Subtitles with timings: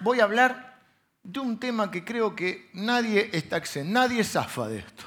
[0.00, 0.78] voy a hablar
[1.22, 5.04] de un tema que creo que nadie está exento, nadie zafa de esto.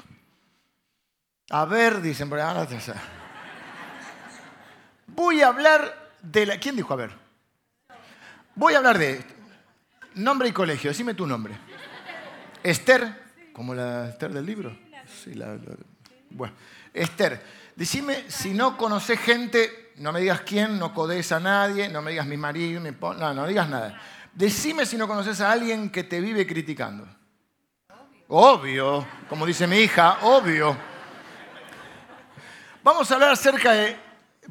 [1.50, 2.40] A ver, dicen, voy
[5.42, 6.58] a hablar de la...
[6.58, 7.24] ¿Quién dijo a ver?
[8.54, 9.24] Voy a hablar de
[10.14, 11.54] nombre y colegio, decime tu nombre.
[12.62, 13.22] Esther,
[13.52, 14.76] como la Esther del libro.
[15.22, 15.58] Sí, la,
[16.30, 16.54] bueno,
[16.92, 17.42] Esther,
[17.76, 22.12] decime si no conoces gente, no me digas quién, no codes a nadie, no me
[22.12, 24.00] digas mi marido, mi no, no digas nada.
[24.34, 27.06] Decime si no conoces a alguien que te vive criticando.
[28.28, 30.76] Obvio, como dice mi hija, obvio.
[32.82, 33.96] Vamos a hablar acerca de,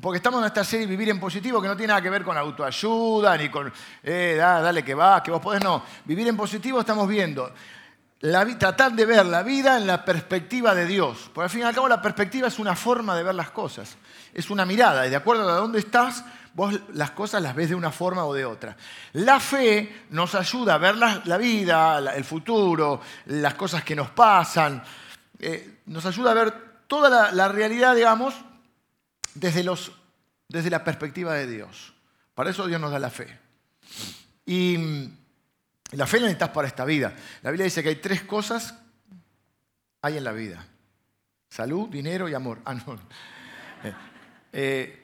[0.02, 2.38] porque estamos en esta serie Vivir en Positivo, que no tiene nada que ver con
[2.38, 3.72] autoayuda, ni con,
[4.02, 5.84] eh, dale que va, que vos podés, no.
[6.06, 7.52] Vivir en Positivo estamos viendo
[8.58, 11.30] tratar de ver la vida en la perspectiva de Dios.
[11.34, 13.98] Por al fin y al cabo la perspectiva es una forma de ver las cosas,
[14.34, 17.76] es una mirada y de acuerdo a dónde estás, vos las cosas las ves de
[17.76, 18.76] una forma o de otra.
[19.14, 24.84] La fe nos ayuda a ver la, vida, el futuro, las cosas que nos pasan,
[25.40, 26.54] eh, nos ayuda a ver
[26.88, 28.36] toda la, realidad, digamos,
[29.34, 29.92] desde, los,
[30.48, 31.94] desde la perspectiva de Dios.
[32.36, 33.40] Para eso Dios nos da la fe.
[34.46, 34.78] Y
[35.92, 37.14] la fe la necesitas para esta vida.
[37.42, 38.76] La Biblia dice que hay tres cosas
[40.04, 40.66] hay en la vida.
[41.50, 42.60] Salud, dinero y amor.
[42.66, 43.00] Ah, no.
[43.86, 43.94] Eh,
[44.54, 45.03] eh,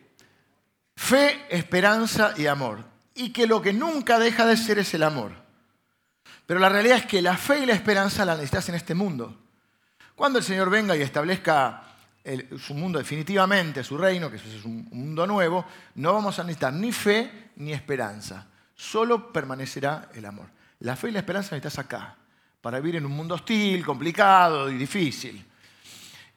[1.00, 2.84] fe, esperanza y amor.
[3.16, 5.32] Y que lo que nunca deja de ser es el amor.
[6.46, 9.36] Pero la realidad es que la fe y la esperanza la necesitas en este mundo.
[10.16, 11.84] Cuando el Señor venga y establezca
[12.60, 16.92] su mundo definitivamente, su reino, que es un mundo nuevo, no vamos a necesitar ni
[16.92, 18.46] fe ni esperanza.
[18.76, 20.48] Solo permanecerá el amor.
[20.80, 22.16] La fe y la esperanza estás acá,
[22.62, 25.46] para vivir en un mundo hostil, complicado y difícil,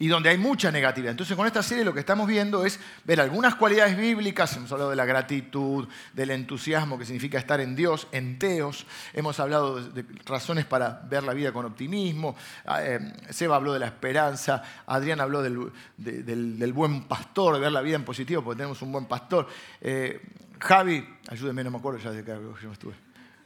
[0.02, 1.12] y donde hay mucha negatividad.
[1.12, 4.90] Entonces con esta serie lo que estamos viendo es ver algunas cualidades bíblicas, hemos hablado
[4.90, 10.04] de la gratitud, del entusiasmo que significa estar en Dios, en Teos, hemos hablado de
[10.26, 12.34] razones para ver la vida con optimismo,
[12.66, 17.80] ah, eh, Seba habló de la esperanza, Adrián habló del, buen pastor, de ver la
[17.80, 19.46] vida en positivo porque tenemos un buen pastor.
[19.80, 20.20] Eh,
[20.58, 22.94] Javi, ayúdeme, no me acuerdo ya de qué yo estuve.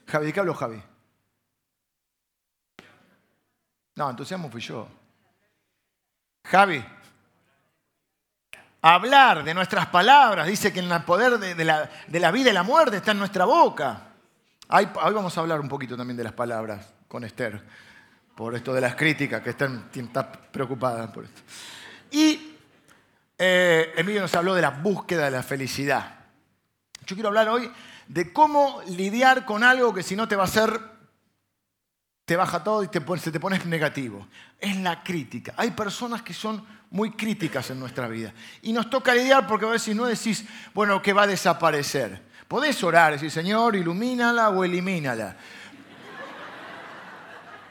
[0.06, 0.82] Javi, ¿de qué habló Javi?
[3.96, 4.88] No, entusiasmo fui yo.
[6.50, 6.84] Javi,
[8.80, 13.10] hablar de nuestras palabras, dice que el poder de, la, vida y la muerte está
[13.10, 14.02] en nuestra boca.
[14.68, 17.60] Hoy, vamos a hablar un poquito también de las palabras con Esther,
[18.36, 21.42] por esto de las críticas, que están, está preocupada por esto.
[22.12, 22.54] Y
[23.36, 26.14] eh, Emilio nos habló de la búsqueda de la felicidad.
[27.06, 27.68] Yo quiero hablar hoy
[28.06, 30.80] de cómo lidiar con algo que si no te va a hacer,
[32.26, 34.26] te baja todo y te, se te pones negativo.
[34.58, 35.54] Es la crítica.
[35.56, 38.34] Hay personas que son muy críticas en nuestra vida.
[38.62, 40.44] Y nos toca lidiar porque a veces no decís,
[40.74, 42.20] bueno, que va a desaparecer.
[42.48, 45.36] Podés orar, decir, Señor, ilumínala o elimínala.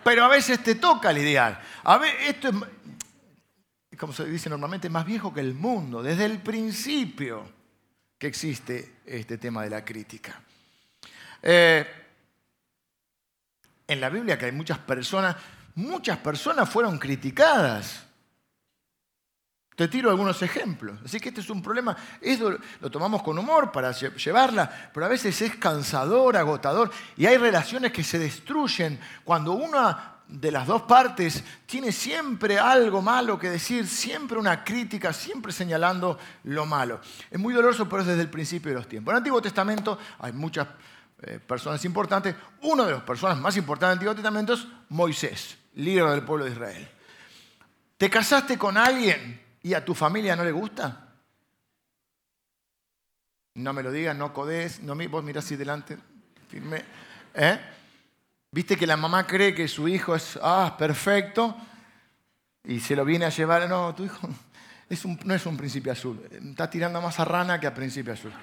[0.05, 1.61] Pero a veces te toca lidiar.
[1.83, 6.39] A ver, esto es, como se dice normalmente, más viejo que el mundo, desde el
[6.39, 7.44] principio
[8.17, 10.41] que existe este tema de la crítica.
[11.41, 12.04] Eh,
[13.88, 15.35] en la Biblia que hay muchas personas,
[15.75, 18.06] muchas personas fueron criticadas.
[19.75, 21.00] Te tiro algunos ejemplos.
[21.03, 21.95] Así que este es un problema,
[22.79, 27.91] lo tomamos con humor para llevarla, pero a veces es cansador, agotador, y hay relaciones
[27.91, 33.85] que se destruyen cuando una de las dos partes tiene siempre algo malo que decir,
[33.85, 37.01] siempre una crítica, siempre señalando lo malo.
[37.29, 39.12] Es muy doloroso, pero es desde el principio de los tiempos.
[39.12, 40.68] En el Antiguo Testamento hay muchas
[41.21, 42.35] eh, personas importantes.
[42.61, 46.51] Una de las personas más importantes del Antiguo Testamento es Moisés, líder del pueblo de
[46.51, 46.87] Israel.
[47.97, 51.13] ¿Te casaste con alguien y a tu familia no le gusta?
[53.55, 55.97] No me lo digas, no codés, no, vos mirás así delante,
[56.49, 56.83] firme.
[57.33, 57.59] ¿Eh?
[58.51, 61.55] Viste que la mamá cree que su hijo es ah, perfecto
[62.65, 63.69] y se lo viene a llevar.
[63.69, 64.27] No, tu hijo
[65.25, 66.21] no es un príncipe azul.
[66.31, 68.33] Está tirando más a rana que a príncipe azul.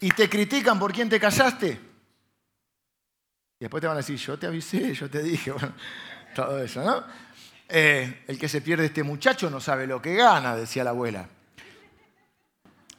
[0.00, 1.68] Y te critican por quién te casaste.
[3.58, 5.52] Y después te van a decir, yo te avisé, yo te dije,
[6.34, 7.04] todo eso, ¿no?
[7.68, 11.28] Eh, el que se pierde este muchacho no sabe lo que gana, decía la abuela.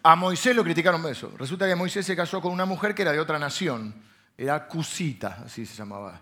[0.03, 1.33] A Moisés lo criticaron eso.
[1.37, 3.93] Resulta que Moisés se casó con una mujer que era de otra nación.
[4.37, 6.21] Era Cusita, así se llamaba.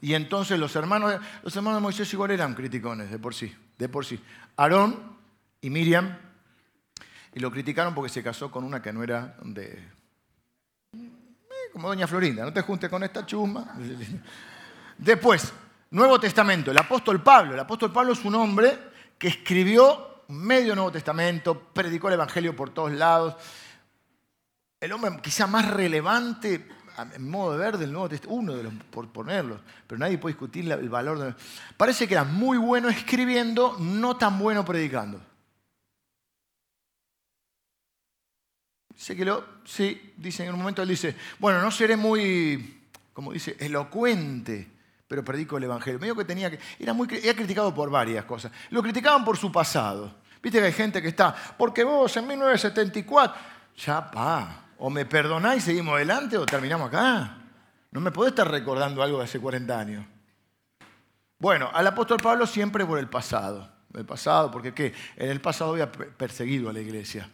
[0.00, 3.88] Y entonces los hermanos, los hermanos de Moisés igual eran criticones de por sí, de
[3.88, 4.20] por sí.
[4.56, 5.16] Aarón
[5.60, 6.18] y Miriam,
[7.32, 9.78] y lo criticaron porque se casó con una que no era de...
[10.92, 13.74] Eh, como doña Florinda, no te juntes con esta chusma.
[14.98, 15.52] Después,
[15.90, 17.54] Nuevo Testamento, el apóstol Pablo.
[17.54, 18.78] El apóstol Pablo es un hombre
[19.18, 23.36] que escribió medio Nuevo Testamento, predicó el Evangelio por todos lados.
[24.80, 26.68] el hombre quizá más relevante
[27.14, 30.34] en modo de ver del Nuevo Testamento, uno de los, por ponerlos, pero nadie puede
[30.34, 31.34] discutir el valor de...
[31.76, 35.20] Parece que era muy bueno escribiendo, no tan bueno predicando.
[39.00, 42.82] Dice que lo, sí, dice en un momento él dice, bueno, no seré muy,
[43.14, 44.68] como dice, elocuente,
[45.08, 45.98] pero predico el Evangelio.
[45.98, 48.52] Medio que tenía que, era muy, era criticado por varias cosas.
[48.68, 50.16] Lo criticaban por su pasado.
[50.42, 53.40] Viste que hay gente que está, porque vos en 1974,
[53.78, 57.38] ya pa, o me perdonáis seguimos adelante o terminamos acá.
[57.92, 60.06] No me podés estar recordando algo de hace 40 años.
[61.38, 63.66] Bueno, al apóstol Pablo siempre por el pasado.
[63.94, 64.92] El pasado, porque ¿qué?
[65.16, 67.30] En el pasado había perseguido a la iglesia.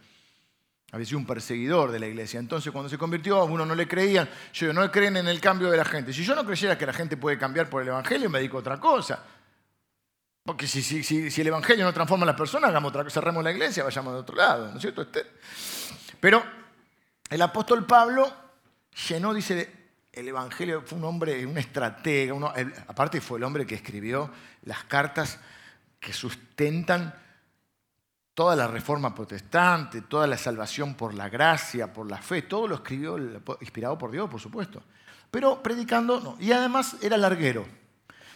[0.91, 2.39] Había sido un perseguidor de la iglesia.
[2.39, 4.29] Entonces, cuando se convirtió, a uno no le creían.
[4.53, 6.13] Yo no creen en el cambio de la gente.
[6.13, 8.59] Si yo no creyera que la gente puede cambiar por el evangelio, me dedico a
[8.61, 9.21] otra cosa.
[10.43, 13.51] Porque si, si, si, el evangelio no transforma a las personas, hagamos otra, cerremos la
[13.51, 14.69] iglesia, vayamos de otro lado.
[14.69, 15.01] ¿No es cierto?
[15.01, 15.25] Este,
[16.21, 16.41] pero
[17.29, 18.33] el apóstol Pablo
[19.09, 19.69] llenó, dice,
[20.13, 22.33] el Evangelio, fue un hombre, un estratega,
[22.87, 24.31] aparte fue el hombre que escribió
[24.63, 25.39] las cartas
[25.99, 27.13] que sustentan
[28.37, 32.75] toda la reforma protestante, toda la salvación por la gracia, por la fe, todo lo
[32.75, 33.17] escribió
[33.61, 34.83] inspirado por Dios, por supuesto.
[35.31, 36.37] Pero predicando, no.
[36.39, 37.65] Y además era larguero.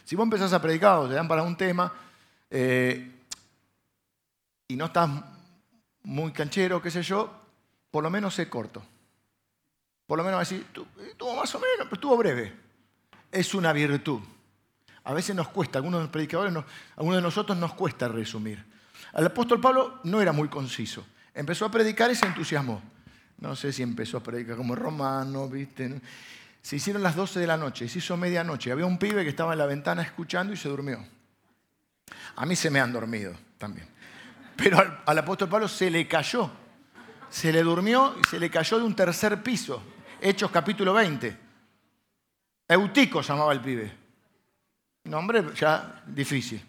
[0.03, 1.94] Si vos empezás a predicar o te dan para un tema
[2.50, 3.12] eh,
[4.68, 5.07] y no estás
[6.01, 7.31] muy canchero, qué sé yo,
[7.92, 8.81] por lo menos sé corto.
[10.07, 10.65] Por lo menos decir,
[11.12, 12.51] estuvo más o menos, pero estuvo breve.
[13.31, 14.19] Es una virtud.
[15.03, 16.56] A veces nos cuesta, algunos de los predicadores,
[16.95, 18.71] algunos de nosotros nos cuesta resumir.
[19.13, 21.06] El apóstol Pablo no era muy conciso.
[21.34, 22.81] Empezó a predicar y se entusiasmó.
[23.40, 26.00] No sé si empezó a predicar como romano, ¿viste?
[26.62, 28.72] Se hicieron las 12 de la noche, se hizo medianoche.
[28.72, 31.04] Había un pibe que estaba en la ventana escuchando y se durmió.
[32.36, 33.88] A mí se me han dormido también.
[34.56, 36.52] Pero al apóstol Pablo se le cayó
[37.31, 39.81] se le durmió y se le cayó de un tercer piso.
[40.19, 41.38] Hechos capítulo 20.
[42.68, 43.92] Eutico llamaba el pibe.
[45.06, 46.62] Nombre ya difícil.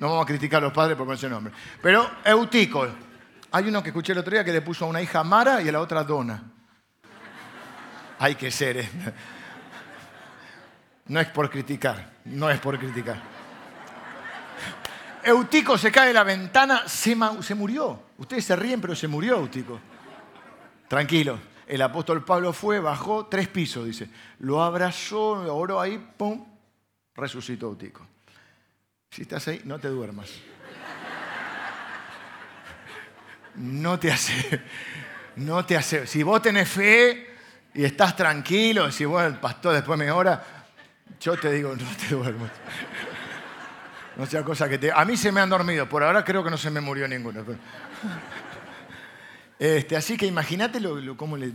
[0.00, 1.52] No vamos a criticar a los padres por ese nombre.
[1.82, 2.88] Pero Eutico.
[3.52, 5.68] Hay uno que escuché el otro día que le puso a una hija Mara y
[5.68, 6.42] a la otra Dona.
[8.18, 8.78] Hay que ser.
[8.78, 8.88] ¿eh?
[11.08, 12.12] No es por criticar.
[12.24, 13.20] No es por criticar.
[15.22, 18.04] Eutico se cae de la ventana, se, se murió.
[18.16, 19.78] Ustedes se ríen, pero se murió Eutico.
[20.88, 21.38] Tranquilo.
[21.66, 24.08] El apóstol Pablo fue, bajó tres pisos, dice.
[24.38, 26.46] Lo abrazó, oró ahí, pum,
[27.14, 28.06] resucitó Eutico.
[29.10, 30.30] Si estás ahí, no te duermas.
[33.56, 34.60] No te hace,
[35.36, 36.06] no te hace.
[36.06, 37.26] Si vos tenés fe
[37.74, 40.42] y estás tranquilo, si vos el pastor después me ora,
[41.20, 42.52] yo te digo, no te duermas.
[44.16, 44.92] No sea cosa que te.
[44.92, 47.44] A mí se me han dormido, por ahora creo que no se me murió ninguno.
[49.58, 51.52] Este, así que imagínate lo, cómo le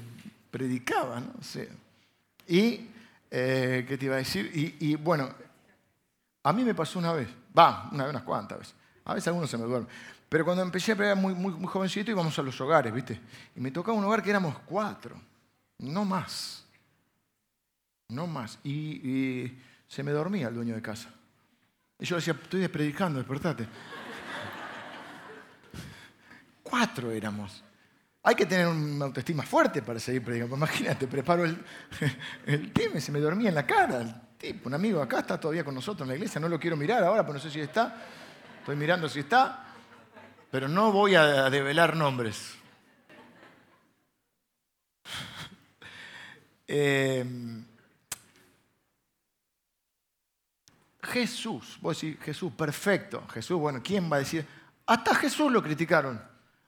[0.51, 1.33] predicaba, ¿no?
[2.47, 2.89] y,
[3.31, 4.51] eh, ¿qué te iba a decir?
[4.53, 5.33] Y, bueno,
[6.45, 7.27] a mí me pasó una vez,
[7.57, 8.75] va, una vez, unas cuantas veces.
[9.03, 9.89] A veces algunos se me duermen.
[10.29, 13.19] Pero cuando empecé a predicar muy, muy, muy jovencito íbamos a los hogares, ¿viste?
[13.55, 15.19] Y me tocaba un hogar que éramos cuatro,
[15.79, 16.63] no más.
[18.09, 18.59] No más.
[18.63, 19.57] Y,
[19.87, 21.09] se me dormía el dueño de casa.
[21.97, 23.67] Y yo decía, estoy predicando, despertate.
[26.61, 27.63] Cuatro éramos.
[28.21, 30.55] Hay que tener una autoestima fuerte para seguir predicando.
[30.55, 31.63] Imagínate, preparo el,
[32.45, 34.21] el tema se me dormía en la cara.
[34.37, 36.41] Tipo, un amigo acá está todavía con nosotros en la iglesia.
[36.41, 37.95] No lo quiero mirar ahora, pero no sé si está.
[38.59, 39.67] Estoy mirando si está.
[40.51, 42.55] Pero no voy a develar nombres.
[46.67, 47.63] Em,
[51.03, 53.23] Jesús, vos decís Jesús, perfecto.
[53.31, 54.45] Jesús, bueno, ¿quién va a decir?
[54.87, 56.21] Hasta Jesús lo criticaron.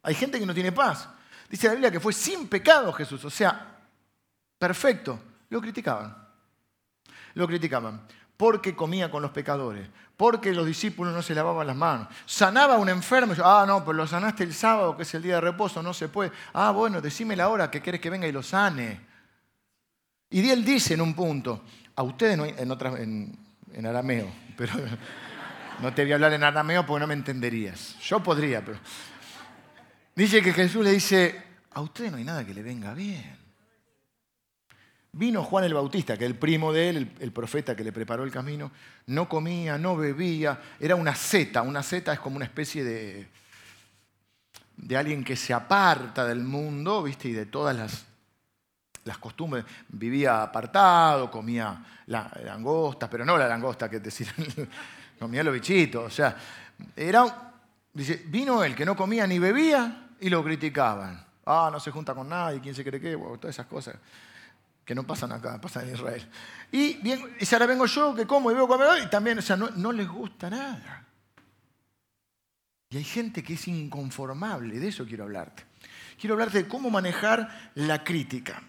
[0.03, 1.09] Hay gente que no tiene paz.
[1.49, 3.77] Dice la Biblia que fue sin pecado Jesús, o sea,
[4.57, 5.19] perfecto.
[5.49, 6.26] Lo criticaban.
[7.33, 8.01] Lo criticaban.
[8.35, 12.07] Porque comía con los pecadores, porque los discípulos no se lavaban las manos.
[12.25, 13.33] Sanaba a un enfermo.
[13.43, 16.07] ah, no, pero lo sanaste el sábado, que es el día de reposo, no se
[16.07, 16.31] puede.
[16.53, 18.99] Ah, bueno, decime la hora que quieres que venga y lo sane.
[20.29, 21.63] Y él dice en un punto,
[21.95, 23.35] a ustedes no en, otras, en,
[23.73, 24.73] en arameo, pero
[25.81, 27.97] no te voy a hablar en arameo porque no me entenderías.
[28.01, 28.77] Yo podría, pero
[30.17, 33.36] Dice que Jesús le dice, a usted no hay nada que le venga bien.
[35.17, 38.29] Vino Juan el Bautista, que el primo de él, el, profeta que le preparó el
[38.29, 38.71] camino,
[39.07, 41.63] no comía, no bebía, era una zeta.
[41.63, 43.27] Una zeta es como una especie de,
[44.75, 47.29] de alguien que se aparta del mundo, ¿viste?
[47.29, 48.05] Y de todas las,
[49.05, 49.65] las costumbres.
[49.87, 54.27] Vivía apartado, comía la, langosta, pero no la langosta que decir,
[55.19, 56.05] comía los bichitos.
[56.05, 56.37] O sea,
[56.95, 57.53] era,
[57.91, 61.25] dice, vino él que no comía ni bebía y lo criticaban.
[61.47, 63.95] ah, no se junta con nadie, quién se cree qué, todas esas cosas
[64.87, 66.25] que no pasan acá, pasan en Israel.
[66.71, 69.57] Y bien, y ahora vengo yo que como y veo comer y también, o sea,
[69.57, 71.05] no, no les gusta nada.
[72.89, 75.65] Y hay gente que es inconformable, de eso quiero hablarte.
[76.17, 78.63] Quiero hablarte de cómo manejar la crítica.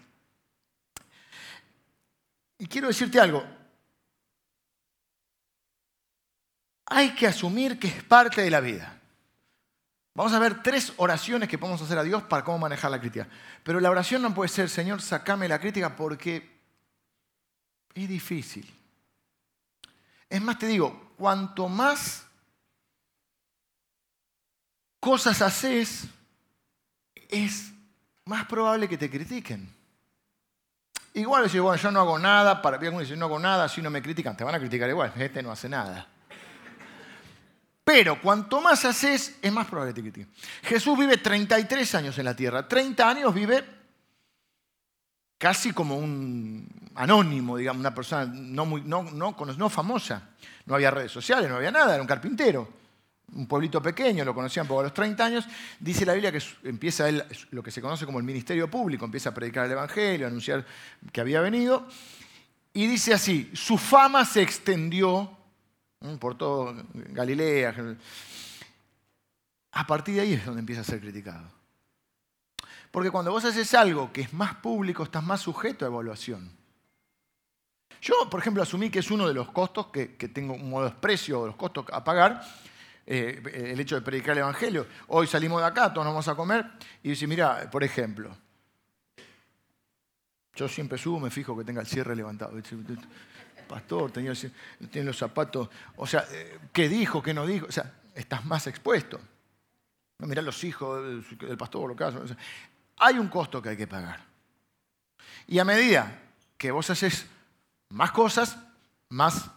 [2.57, 3.41] Y quiero decirte algo.
[6.87, 8.98] Hay que asumir que es parte de la vida.
[10.19, 13.25] Vamos a ver tres oraciones que podemos hacer a Dios para cómo manejar la crítica.
[13.63, 16.59] Pero la oración no puede ser, Señor, sacame la crítica porque
[17.93, 18.69] es difícil.
[20.29, 22.25] Es más, te digo, cuanto más
[24.99, 26.03] cosas haces,
[27.29, 27.71] es
[28.25, 29.73] más probable que te critiquen.
[31.13, 34.35] Igual decir, bueno, yo no hago nada, para no hago nada, si no me critican,
[34.35, 36.09] te van a criticar igual, este no hace nada.
[37.91, 40.27] Pero cuanto más haces, es más probable que te.
[40.61, 43.65] Jesús vive 33 años en la tierra, 30 años vive
[45.39, 50.29] casi como un anónimo, digamos, una persona no, muy, no, no, no famosa.
[50.67, 52.69] No había redes sociales, no había nada, era un carpintero
[53.33, 55.47] un pueblito pequeño, lo conocían por los 30 años,
[55.79, 59.29] dice la Biblia que empieza él, lo que se conoce como el ministerio público, empieza
[59.29, 60.63] a predicar el Evangelio, a anunciar
[61.11, 61.87] que había venido,
[62.71, 65.38] y dice así, su fama se extendió
[66.19, 67.75] por todo Galilea.
[69.71, 71.49] A partir de ahí es donde empieza a ser criticado.
[72.91, 76.51] Porque cuando vos haces algo que es más público, estás más sujeto a evaluación.
[78.01, 80.91] Yo, por ejemplo, asumí que es uno de los costos que, tengo un modo de
[80.91, 82.41] desprecio de los costos a pagar,
[83.05, 83.41] eh,
[83.71, 84.87] el hecho de predicar el Evangelio.
[85.07, 86.65] Hoy salimos de acá, todos nos vamos a comer,
[87.03, 88.35] y dice, mira, por ejemplo,
[90.55, 92.53] yo siempre subo, me fijo que tenga el cierre levantado.
[93.69, 94.33] Pastor, tenía,
[95.03, 95.69] los zapatos.
[95.95, 97.67] O sea, eh, ¿qué dijo, qué no dijo?
[97.69, 99.21] O sea, estás más expuesto.
[100.17, 100.99] Mirá los hijos
[101.37, 102.17] del, pastor, lo que hace.
[102.97, 104.21] hay un costo que hay que pagar.
[105.45, 106.19] Y a medida
[106.57, 107.27] que vos haces
[107.89, 108.57] más cosas,
[109.09, 109.51] más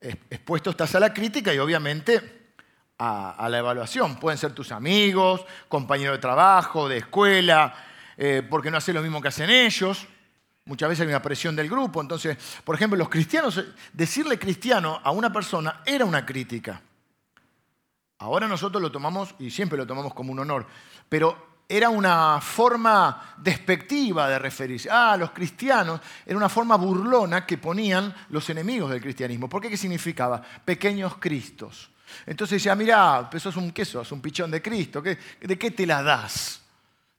[0.00, 2.54] expuesto estás a la crítica y obviamente
[2.98, 4.16] a, la evaluación.
[4.16, 7.72] Pueden ser tus amigos, compañeros de trabajo, de escuela,
[8.16, 10.08] eh, porque no haces lo mismo que hacen ellos.
[10.66, 12.00] Muchas veces hay una presión del grupo.
[12.00, 16.80] Entonces, por ejemplo, los cristianos, decirle cristiano a una persona era una crítica.
[18.18, 20.66] Ahora nosotros lo tomamos, y siempre lo tomamos como un honor,
[21.08, 24.88] pero era una forma despectiva de referirse.
[24.90, 29.48] Ah, los cristianos era una forma burlona que ponían los enemigos del cristianismo.
[29.48, 29.70] ¿Por qué?
[29.70, 30.40] ¿Qué significaba?
[30.64, 31.90] Pequeños cristos.
[32.26, 35.86] Entonces decía, mira, pues sos un queso, sos un pichón de Cristo, ¿de qué te
[35.86, 36.60] la das?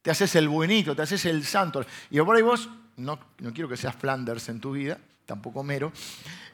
[0.00, 1.84] Te haces el buenito, te haces el santo.
[2.10, 5.92] Y por ahí vos, no, no quiero que seas Flanders en tu vida, tampoco mero,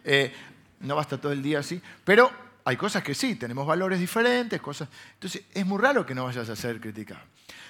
[0.05, 0.33] eh,
[0.81, 2.31] no basta todo el día así, pero
[2.65, 4.89] hay cosas que sí, tenemos valores diferentes, cosas.
[5.15, 7.21] Entonces es muy raro que no vayas a ser criticado.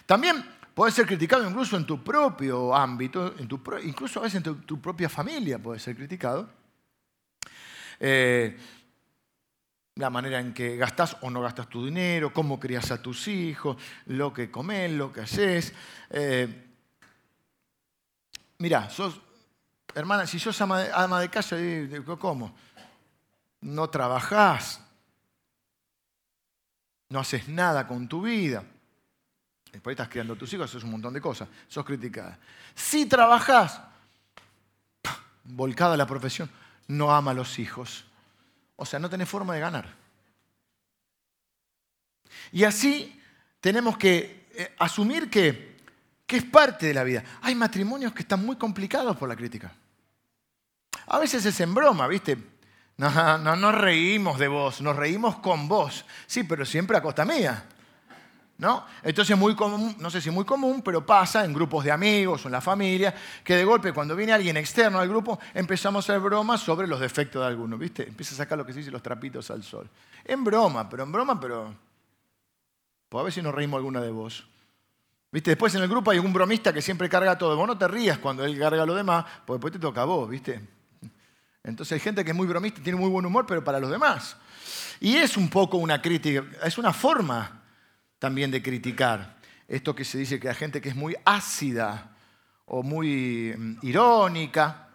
[0.06, 4.62] También puedes ser criticado incluso en tu propio ámbito, en tu, incluso a veces en
[4.62, 6.48] tu, propia familia puedes ser criticado.
[8.00, 8.56] Eh,
[9.96, 13.76] la manera en que gastas o no gastas tu dinero, cómo crías a tus hijos,
[14.06, 15.74] lo que comes, lo que haces.
[16.10, 16.71] Eh,
[18.62, 19.20] mira, sos,
[19.94, 21.56] hermana, si sos ama de, ama de casa,
[22.18, 22.54] ¿cómo?
[23.60, 24.80] No trabajás,
[27.08, 28.64] no haces nada con tu vida.
[29.72, 32.38] Después estás criando a tus hijos, haces un montón de cosas, sos criticada.
[32.74, 33.80] Si trabajás,
[35.44, 36.50] volcada la profesión,
[36.88, 38.04] no ama a los hijos
[38.82, 39.94] o sea, no tenés forma de ganar.
[42.50, 43.16] Y así
[43.60, 45.71] tenemos que eh, asumir que,
[46.36, 47.22] es parte de la vida.
[47.42, 49.72] Hay matrimonios que están muy complicados por la crítica.
[51.06, 52.36] A veces es en broma, ¿viste?
[52.96, 56.04] No, no nos reímos de vos, nos reímos con vos.
[56.26, 57.64] Sí, pero siempre a costa mía.
[58.62, 58.86] ¿no?
[59.02, 62.48] Entonces muy común, no sé si muy común, pero pasa en grupos de amigos o
[62.48, 63.12] en la familia,
[63.42, 67.00] que de golpe cuando viene alguien externo al grupo empezamos a hacer bromas sobre los
[67.00, 68.06] defectos de alguno, ¿viste?
[68.06, 69.90] Empieza a sacar lo que se dice los trapitos al sol.
[70.24, 71.74] En broma, pero en broma, pero...
[73.08, 74.46] Pues a ver si nos reímos alguna de vos.
[75.32, 75.52] ¿Viste?
[75.52, 77.56] Después en el grupo hay un bromista que siempre carga todo.
[77.56, 80.28] Vos no te rías cuando él carga lo demás, porque después te toca a vos,
[80.28, 80.60] ¿viste?
[81.64, 84.36] Entonces hay gente que es muy bromista, tiene muy buen humor, pero para los demás.
[85.00, 87.62] Y es un poco una crítica, es una forma
[88.18, 89.38] también de criticar.
[89.66, 92.14] Esto que se dice que hay gente que es muy ácida
[92.66, 94.88] o muy mm, irónica,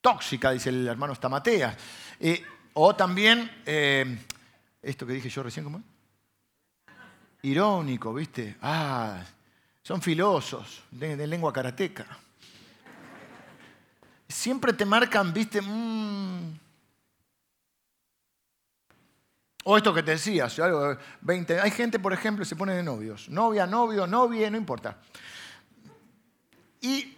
[0.00, 1.76] tóxica, dice el hermano Stamatea.
[2.20, 4.16] Eh, o también, eh,
[4.80, 5.82] esto que dije yo recién, ¿cómo?
[7.42, 8.56] Irónico, ¿viste?
[8.62, 9.24] Ah,
[9.82, 12.06] son filosos, de, lengua karateca.
[14.28, 15.60] Siempre te marcan, ¿viste?
[15.60, 16.58] Mm,
[19.64, 23.28] O esto que te decía, algo 20, hay gente, por ejemplo, se pone de novios.
[23.28, 24.96] Novia, novio, novia, no importa.
[26.80, 27.14] Y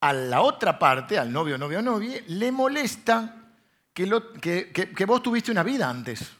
[0.00, 3.36] a la otra parte, al novio, novio, novia, le molesta
[3.94, 6.32] que, que, vos tuviste una vida antes.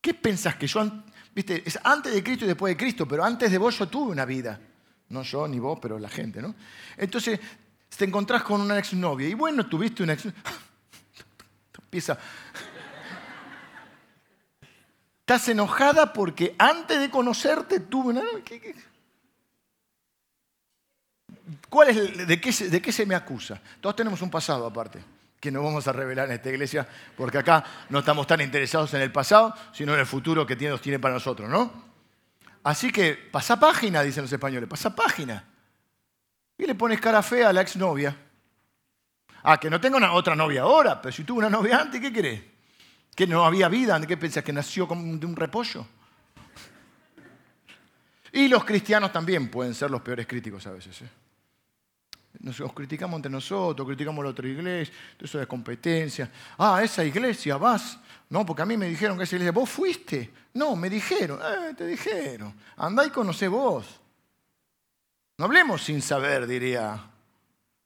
[0.00, 0.90] ¿Qué pensás que yo,
[1.34, 4.12] viste, es antes de Cristo y después de Cristo, pero antes de vos yo tuve
[4.12, 4.60] una vida?
[5.08, 6.54] No yo ni vos, pero la gente, ¿no?
[6.96, 7.40] Entonces
[7.96, 10.26] te encontrás con una exnovia y bueno, tuviste una ex...
[11.78, 12.18] Empieza...
[15.20, 18.22] Estás enojada porque antes de conocerte tuve una...
[21.68, 23.60] ¿Cuál es, de, qué, ¿De qué se me acusa?
[23.80, 25.00] Todos tenemos un pasado aparte,
[25.40, 29.00] que no vamos a revelar en esta iglesia, porque acá no estamos tan interesados en
[29.00, 31.90] el pasado, sino en el futuro que Dios tiene para nosotros, ¿no?
[32.62, 35.44] Así que pasa página, dicen los españoles, pasa página.
[36.58, 38.14] Y le pones cara fea a la exnovia.
[39.42, 42.12] Ah, que no tengo una, otra novia ahora, pero si tuve una novia antes, ¿qué
[42.12, 42.42] querés?
[43.16, 43.98] ¿Que no había vida?
[44.06, 44.44] ¿Qué piensas?
[44.44, 45.86] ¿Que nació como de un repollo?
[48.32, 51.00] Y los cristianos también pueden ser los peores críticos a veces.
[51.00, 51.08] ¿eh?
[52.38, 56.30] Nos, criticamos entre nosotros, criticamos la otra iglesia, eso de competencia.
[56.56, 57.98] Ah, esa iglesia vas.
[58.30, 60.30] No, porque a mí me dijeron que esa iglesia, vos fuiste.
[60.54, 62.54] No, me dijeron, eh, te dijeron.
[62.76, 64.00] Andá y conocé vos.
[65.36, 67.10] No hablemos sin saber, diría.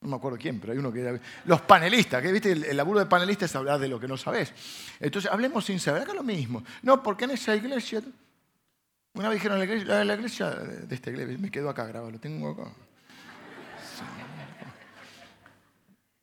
[0.00, 1.18] No me acuerdo quién, pero hay uno que.
[1.46, 4.52] Los panelistas, que viste, el, laburo de panelista es hablar de lo que no sabes.
[5.00, 6.62] Entonces, hablemos sin saber, acá lo mismo.
[6.82, 8.02] No, porque en esa iglesia.
[9.14, 12.18] Una vez dijeron la iglesia, la iglesia de esta iglesia, me quedo acá grabado, lo
[12.18, 12.70] tengo acá.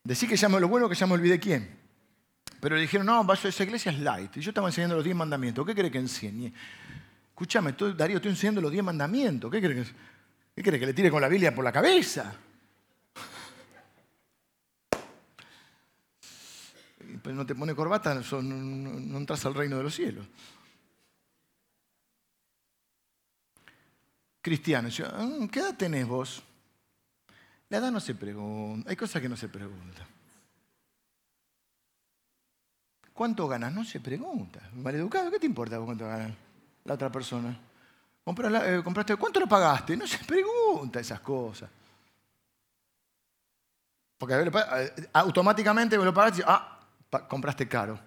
[0.03, 1.79] Decí que ya me lo bueno que ya me olvidé quién.
[2.59, 4.37] Pero le dijeron, no, esa iglesia es light.
[4.37, 5.65] Y yo estaba enseñando los diez mandamientos.
[5.65, 6.53] ¿Qué quiere que enseñe?
[7.29, 9.49] Escúchame, Darío, estoy enseñando los diez mandamientos.
[9.51, 9.83] ¿Qué quiere que,
[10.55, 12.35] ¿Qué quiere que le tire con la Biblia por la cabeza?
[17.23, 20.25] Pues no te pone corbata, no, entras al reino de los cielos.
[24.41, 26.43] Cristianos, ah, ¿qué edad tenés vos?
[27.71, 30.05] La edad no se pregunta, hay cosas que no se preguntan.
[33.13, 33.73] ¿Cuánto ganas?
[33.73, 34.59] No se pregunta.
[34.73, 36.35] Maleducado, ¿qué te importa cuánto gana
[36.83, 37.57] la otra persona?
[38.25, 39.95] Eh, compraste, ¿Cuánto lo pagaste?
[39.95, 41.69] No se pregunta esas cosas.
[44.17, 46.77] Porque eh, automáticamente me lo pagaste y ah,
[47.29, 47.97] compraste caro.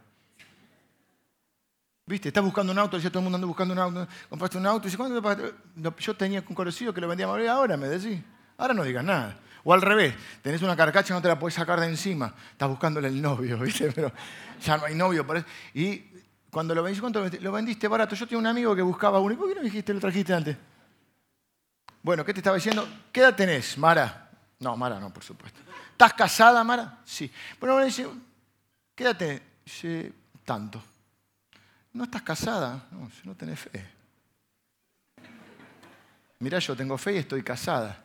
[2.04, 2.28] ¿Viste?
[2.28, 4.08] Estás buscando un auto, ya todo el mundo anda buscando un auto.
[4.28, 5.54] Compraste un auto y dice, ¿cuánto lo pagaste?
[6.00, 8.22] Yo tenía un conocido que lo vendía a ahora, me decís.
[8.58, 9.38] Ahora no digas nada.
[9.64, 12.34] O al revés, tenés una carcacha y no te la puedes sacar de encima.
[12.52, 13.90] Estás buscándole el novio, ¿viste?
[13.92, 14.12] Pero
[14.62, 15.26] ya no hay novio.
[15.72, 16.04] Y
[16.50, 17.44] cuando lo vendiste, ¿cuánto lo vendiste?
[17.44, 18.14] Lo vendiste barato.
[18.14, 19.32] Yo tenía un amigo que buscaba uno.
[19.32, 20.56] ¿Y por qué no dijiste, lo trajiste antes?
[22.02, 22.86] Bueno, ¿qué te estaba diciendo?
[23.10, 24.30] ¿Qué edad tenés, Mara?
[24.60, 25.60] No, Mara no, por supuesto.
[25.92, 26.98] ¿Estás casada, Mara?
[27.04, 27.32] Sí.
[27.58, 28.06] Bueno, me dice,
[28.94, 29.40] ¿qué?
[29.64, 30.12] Dice,
[30.44, 30.82] tanto.
[31.94, 32.86] No estás casada.
[32.90, 33.86] No, si no tenés fe.
[36.40, 38.03] Mirá, yo tengo fe y estoy casada.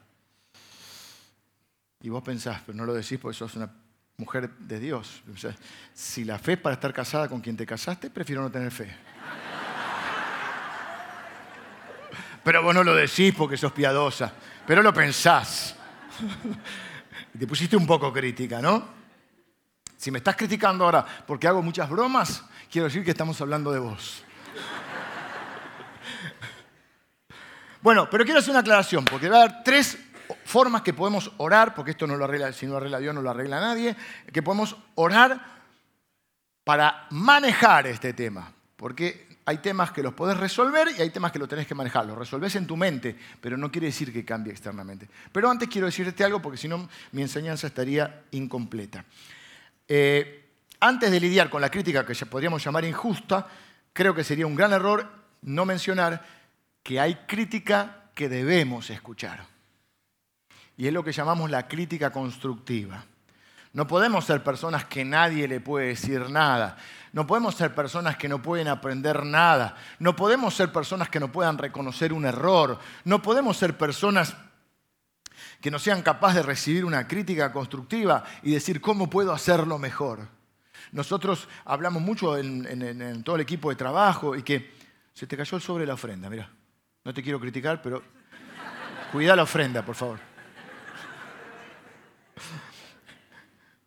[2.02, 3.70] Y vos pensás, pero no lo decís porque sos una
[4.18, 5.22] mujer de Dios.
[5.94, 8.96] si la fe es para estar casada con quien te casaste, prefiero no tener fe.
[12.44, 14.34] Pero vos no lo decís porque sos piadosa,
[14.66, 15.76] pero lo pensás.
[17.38, 19.00] Te pusiste un poco crítica, ¿no?
[19.98, 23.80] Si me estás criticando ahora porque hago muchas bromas, quiero decir que estamos hablando de
[23.80, 24.24] vos.
[27.82, 29.98] Bueno, pero quiero hacer una aclaración, porque va a haber tres
[30.46, 33.22] formas que podemos orar, porque esto no lo arregla, si no lo arregla Dios, no
[33.22, 33.96] lo arregla nadie,
[34.32, 35.60] que podemos orar
[36.64, 38.52] para manejar este tema.
[38.76, 42.06] Porque hay temas que los podés resolver y hay temas que lo tenés que manejar.
[42.06, 45.10] Los resolvés en tu mente, pero no quiere decir que cambie externamente.
[45.32, 49.04] Pero antes quiero decirte algo, porque si no mi enseñanza estaría incompleta.
[49.88, 50.46] Eh,
[50.80, 53.48] antes de lidiar con la crítica que podríamos llamar injusta,
[53.92, 55.10] creo que sería un gran error
[55.42, 56.24] no mencionar
[56.84, 59.59] que hay crítica que debemos escuchar
[60.80, 63.04] y es lo que llamamos la crítica constructiva.
[63.74, 66.78] No podemos ser personas que nadie le puede decir nada.
[67.12, 69.76] No podemos ser personas que no pueden aprender nada.
[70.00, 72.80] No podemos ser personas que no puedan reconocer un error.
[73.04, 74.38] No podemos ser personas
[75.60, 80.30] que no sean capaces de recibir una crítica constructiva y decir cómo puedo hacerlo mejor.
[80.94, 84.72] Nosotros hablamos mucho en, todo el equipo de trabajo y que
[85.14, 86.50] se te cayó el sobre la ofrenda, mira.
[87.04, 88.02] No te quiero criticar, pero
[89.12, 90.29] cuida la ofrenda, por favor.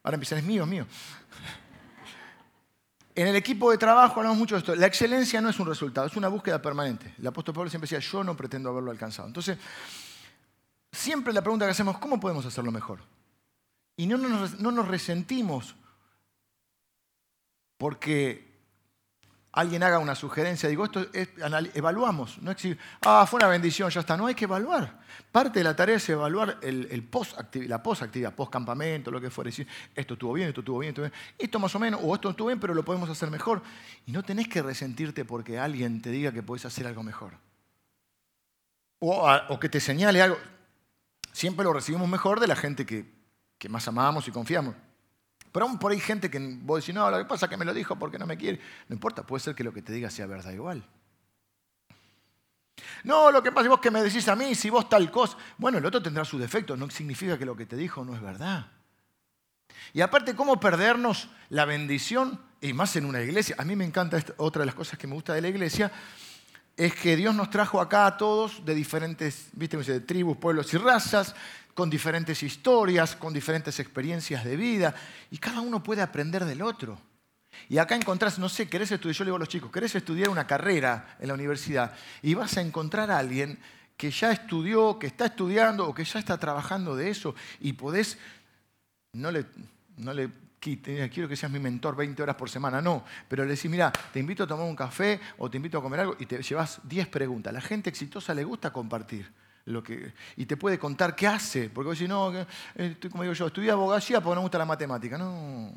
[0.03, 0.87] Ahora empiezan, es mío, es mío.
[3.15, 4.75] En el equipo de trabajo hablamos mucho de esto.
[4.75, 7.15] La excelencia no es un resultado, es una búsqueda permanente.
[7.19, 9.29] El apóstol Pablo siempre decía, yo no pretendo haberlo alcanzado.
[9.29, 9.59] Entonces,
[10.91, 13.01] siempre la pregunta que hacemos, ¿cómo podemos hacerlo mejor?
[13.97, 15.77] Y no nos, no nos resentimos
[17.77, 18.52] porque
[19.53, 21.29] alguien haga una sugerencia, digo, esto es,
[21.75, 22.67] evaluamos, no es
[23.03, 24.99] ah, fue una bendición, ya está, no hay que evaluar.
[25.31, 29.69] Parte de la tarea es evaluar el, post la post-actividad, post-campamento, lo que fuera, decir,
[29.95, 32.49] esto estuvo bien, esto estuvo bien, esto, bien, esto más o menos, o esto estuvo
[32.49, 33.63] bien, pero lo podemos hacer mejor.
[34.07, 37.35] Y no tenés que resentirte porque alguien te diga que puedes hacer algo mejor.
[39.01, 40.39] O, o que te señale algo.
[41.33, 43.11] Siempre lo recibimos mejor de la gente que,
[43.59, 44.75] que más amamos y confiamos.
[45.53, 47.67] Pero aún por ahí gente que vos decís, no, lo que pasa es que me
[47.67, 48.59] lo dijo porque no me quiere.
[48.89, 50.83] No importa, puede ser que lo que te diga sea verdad igual.
[53.05, 55.37] No, lo que pasa es vos que me decís a mí, si vos tal cosa.
[55.59, 58.23] Bueno, el otro tendrá sus defectos, no significa que lo que te dijo no es
[58.23, 58.67] verdad.
[59.93, 62.41] Y aparte, ¿cómo perdernos la bendición?
[62.61, 63.57] Y más en una iglesia.
[63.59, 65.93] A mí me encanta, otra de las cosas que me gusta de la iglesia,
[66.77, 70.79] es que Dios nos trajo acá a todos de diferentes, viste, de tribus, pueblos y
[70.79, 71.35] razas,
[71.75, 74.95] con diferentes historias, con diferentes experiencias de vida,
[75.31, 76.99] y cada uno puede aprender del otro.
[77.69, 80.29] Y acá encontrás, no sé, querés estudiar, yo le digo a los chicos, querés estudiar
[80.29, 83.59] una carrera en la universidad y vas a encontrar a alguien
[83.97, 88.19] que ya estudió, que está estudiando o que ya está trabajando de eso y podés,
[89.13, 89.47] no le,
[89.99, 93.71] no le quiero que seas mi mentor 20 horas por semana, no, pero le decís,
[93.71, 96.41] mira, te invito a tomar un café o te invito a comer algo y te
[96.43, 97.53] llevas 10 preguntas.
[97.53, 99.31] La gente exitosa le gusta compartir.
[99.67, 102.33] Lo que, y te puede contar qué hace, porque vos decís, no,
[102.75, 105.17] eh, como digo yo, estudié abogacía porque no me gusta la matemática.
[105.17, 105.73] No,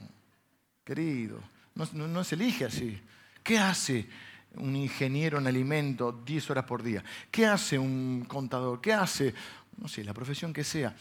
[0.84, 1.40] querido,
[1.76, 3.00] no, no se elige así.
[3.44, 4.08] ¿Qué hace
[4.56, 7.04] un ingeniero en alimento 10 horas por día?
[7.30, 8.82] ¿Qué hace un contador?
[8.82, 9.34] ¿Qué hace,
[9.78, 10.96] no sé, la profesión que sea?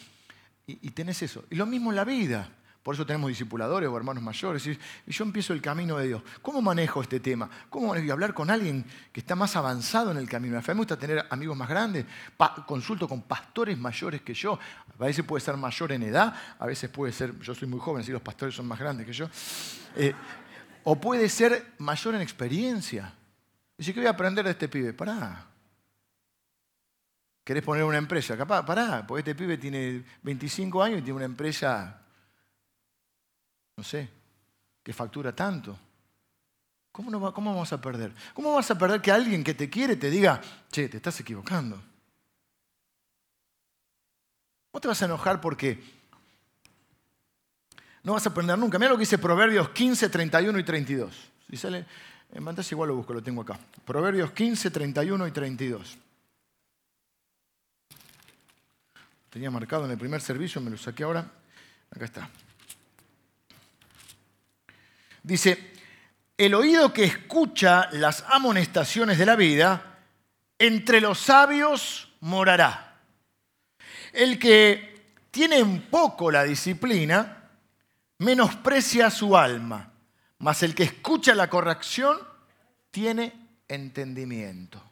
[0.66, 1.44] Y, y tenés eso.
[1.48, 2.50] Y lo mismo en la vida.
[2.84, 4.66] Por eso tenemos discipuladores o hermanos mayores.
[4.66, 4.78] Y
[5.10, 6.22] yo empiezo el camino de Dios.
[6.42, 7.48] ¿Cómo manejo este tema?
[7.70, 8.12] ¿Cómo manejo?
[8.12, 10.58] hablar con alguien que está más avanzado en el camino?
[10.58, 12.04] A mí me gusta tener amigos más grandes.
[12.66, 14.58] consulto con pastores mayores que yo.
[15.00, 18.02] A veces puede ser mayor en edad, a veces puede ser, yo soy muy joven,
[18.02, 19.30] así los pastores son más grandes que yo.
[19.96, 20.12] Eh,
[20.84, 23.14] o puede ser mayor en experiencia.
[23.78, 24.92] Dice, ¿qué voy a aprender de este pibe?
[24.92, 25.46] Pará.
[27.42, 28.36] ¿Querés poner una empresa?
[28.36, 32.03] Capaz, pará, porque este pibe tiene 25 años y tiene una empresa
[33.76, 34.08] no sé,
[34.82, 35.78] que factura tanto.
[36.92, 38.12] ¿Cómo, no ¿Cómo vamos a perder?
[38.34, 41.82] ¿Cómo vas a perder que alguien que te quiere te diga, che, te estás equivocando?
[44.70, 45.82] ¿Cómo te vas a enojar porque
[48.04, 48.78] no vas a aprender nunca?
[48.78, 51.30] Mira lo que dice Proverbios 15, 31 y 32.
[51.50, 51.84] Si sale
[52.32, 53.58] en pantalla igual lo busco, lo tengo acá.
[53.84, 55.98] Proverbios 15, 31 y 32.
[59.30, 61.28] Tenía marcado en el primer servicio, me lo saqué ahora.
[61.90, 62.30] Acá está.
[65.24, 65.72] Dice,
[66.36, 70.00] el oído que escucha las amonestaciones de la vida,
[70.58, 73.00] entre los sabios morará.
[74.12, 77.50] El que tiene en poco la disciplina,
[78.18, 79.92] menosprecia su alma,
[80.38, 82.18] mas el que escucha la corrección
[82.90, 83.32] tiene
[83.66, 84.82] entendimiento.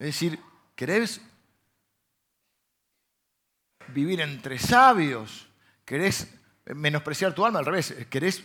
[0.00, 0.40] Es decir,
[0.74, 1.20] ¿querés
[3.88, 5.46] vivir entre sabios?
[5.84, 6.26] ¿Querés
[6.64, 7.60] menospreciar tu alma?
[7.60, 8.42] Al revés, ¿querés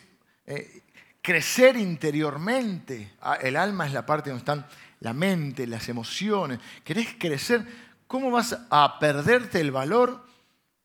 [0.48, 0.84] eh,
[1.22, 3.14] crecer interiormente.
[3.22, 4.66] Ah, el alma es la parte donde están
[5.00, 6.60] la mente, las emociones.
[6.84, 7.66] ¿Querés crecer?
[8.08, 10.26] ¿Cómo vas a perderte el valor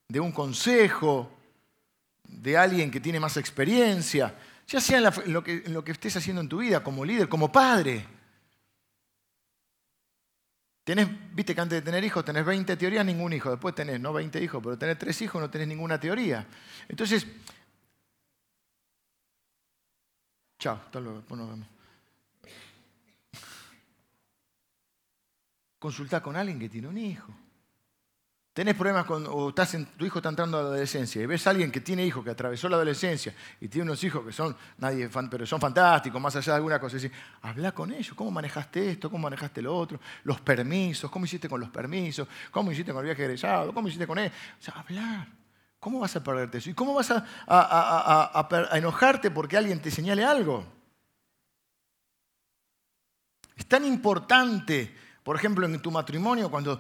[0.09, 1.31] de un consejo,
[2.25, 4.35] de alguien que tiene más experiencia?
[4.67, 8.07] Ya sea en, lo, que, estés haciendo en tu vida, como líder, como padre.
[10.85, 13.51] Tenés, viste que antes de tener hijos tenés 20 teorías, ningún hijo.
[13.51, 16.47] Después tenés, no 20 hijos, pero tenés 3 hijos, no tenés ninguna teoría.
[16.89, 17.27] Entonces,
[20.61, 21.69] Chao, hasta luego, después nos vemos.
[25.79, 27.35] Consulta con alguien que tiene un hijo.
[28.53, 31.73] Tenés problemas con, o tu hijo está entrando a la adolescencia y ves a alguien
[31.73, 35.47] que tiene hijos, que atravesó la adolescencia y tiene unos hijos que son, nadie, pero
[35.47, 36.97] son fantásticos, más allá de alguna cosa.
[36.97, 39.09] Decir, habla con ellos, ¿cómo manejaste esto?
[39.09, 39.99] ¿Cómo manejaste lo otro?
[40.25, 42.29] Los permisos, ¿cómo hiciste con los permisos?
[42.51, 43.73] ¿Cómo hiciste con el viaje egresado?
[43.73, 44.31] ¿Cómo hiciste con él?
[44.31, 45.40] O sea, hablar.
[45.81, 46.69] ¿Cómo vas a perderte eso?
[46.69, 50.65] ¿Y cómo vas a, enojarte porque alguien te señale algo?
[53.57, 56.79] Es tan importante, por ejemplo, en tu matrimonio, cuando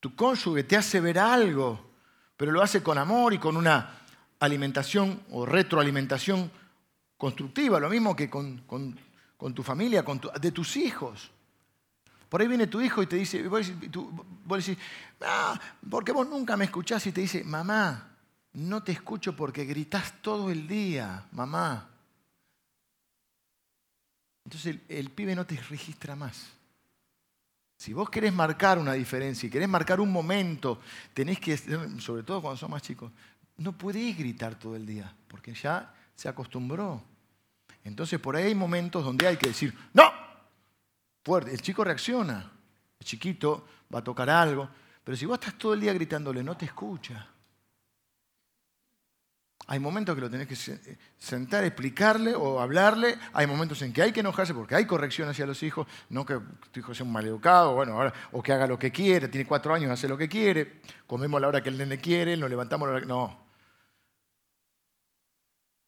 [0.00, 1.92] tu cónyuge te hace ver algo,
[2.36, 3.94] pero lo hace con amor y con una
[4.40, 6.50] alimentación o retroalimentación
[7.16, 8.64] constructiva, lo mismo que con,
[9.54, 11.30] tu familia, con de tus hijos.
[12.28, 14.78] Por ahí viene tu hijo y te dice, vos, decís,
[15.22, 18.16] ah, porque vos nunca me escuchás y te dice, mamá,
[18.52, 21.88] no te escucho porque gritás todo el día, mamá.
[24.44, 26.52] Entonces el, pibe no te registra más.
[27.76, 30.80] Si vos querés marcar una diferencia y querés marcar un momento,
[31.14, 33.12] tenés que, sobre todo cuando son más chicos,
[33.58, 37.02] no podés gritar todo el día, porque ya se acostumbró.
[37.84, 40.17] Entonces por ahí hay momentos donde hay que decir, no,
[41.24, 41.52] fuerte.
[41.52, 42.50] El chico reacciona,
[42.98, 44.68] el chiquito va a tocar algo,
[45.04, 47.28] pero si vos estás todo el día gritándole, no te escucha.
[49.70, 50.56] Hay momentos que lo tenés que
[51.18, 53.18] sentar, explicarle o hablarle.
[53.34, 55.86] Hay momentos en que hay que enojarse porque hay corrección hacia los hijos.
[56.08, 59.28] No que tu hijo sea un maleducado bueno, o que haga lo que quiere.
[59.28, 60.80] Tiene cuatro años, hace lo que quiere.
[61.06, 63.08] Comemos a la hora que el nene quiere, nos levantamos a la hora que...
[63.08, 63.46] No.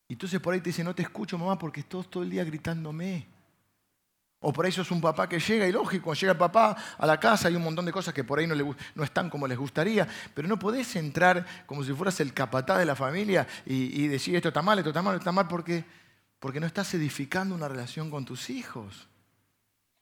[0.09, 2.45] Y entonces por ahí te dice, no te escucho mamá porque estás todo el día
[2.45, 3.29] gritándome.
[4.43, 7.21] O por ahí sos un papá que llega, y lógico, llega el papá a la
[7.21, 10.49] casa, hay un montón de cosas que por ahí no, están como les gustaría, pero
[10.49, 14.63] no podés entrar como si fueras el capatá de la familia y, decir esto está
[14.63, 15.85] mal, esto está mal, esto está mal, porque,
[16.39, 19.07] porque no estás edificando una relación con tus hijos.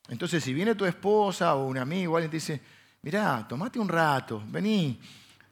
[0.07, 2.61] Entonces, si viene tu esposa o un amigo, alguien te dice,
[3.03, 5.01] mirá, tomate un rato, vení,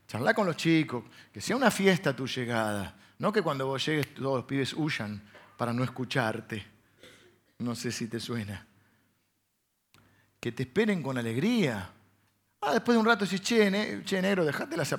[0.06, 4.14] charla con los chicos, que sea una fiesta tu llegada, no que cuando vos llegues
[4.14, 5.20] todos los pibes huyan
[5.56, 6.64] para no escucharte.
[7.58, 8.64] No sé si te suena
[10.46, 11.90] que te esperen con alegría.
[12.60, 14.94] Ah, después de un rato decís, che, negro, dejate las...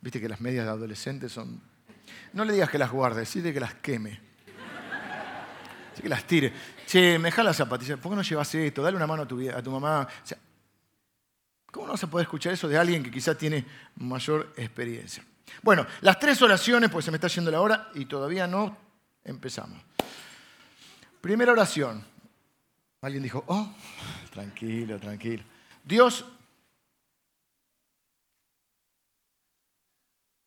[0.00, 1.60] Viste que las medias de adolescentes son...
[2.32, 4.18] No le digas que las guardes, de que las queme.
[5.92, 6.54] Así que las tire.
[6.86, 7.98] Che, me deja las zapatillas.
[7.98, 8.82] ¿Por qué no llevas esto?
[8.82, 10.08] Dale una mano a tu, a tu mamá.
[11.70, 15.22] ¿Cómo no se puede escuchar eso de alguien que quizás tiene mayor experiencia?
[15.60, 18.74] Bueno, las tres oraciones, pues se me está yendo la hora y todavía no
[19.22, 19.78] empezamos.
[21.20, 22.11] Primera oración.
[23.02, 23.68] Alguien dijo, oh,
[24.30, 25.42] tranquilo, tranquilo.
[25.82, 26.24] Dios,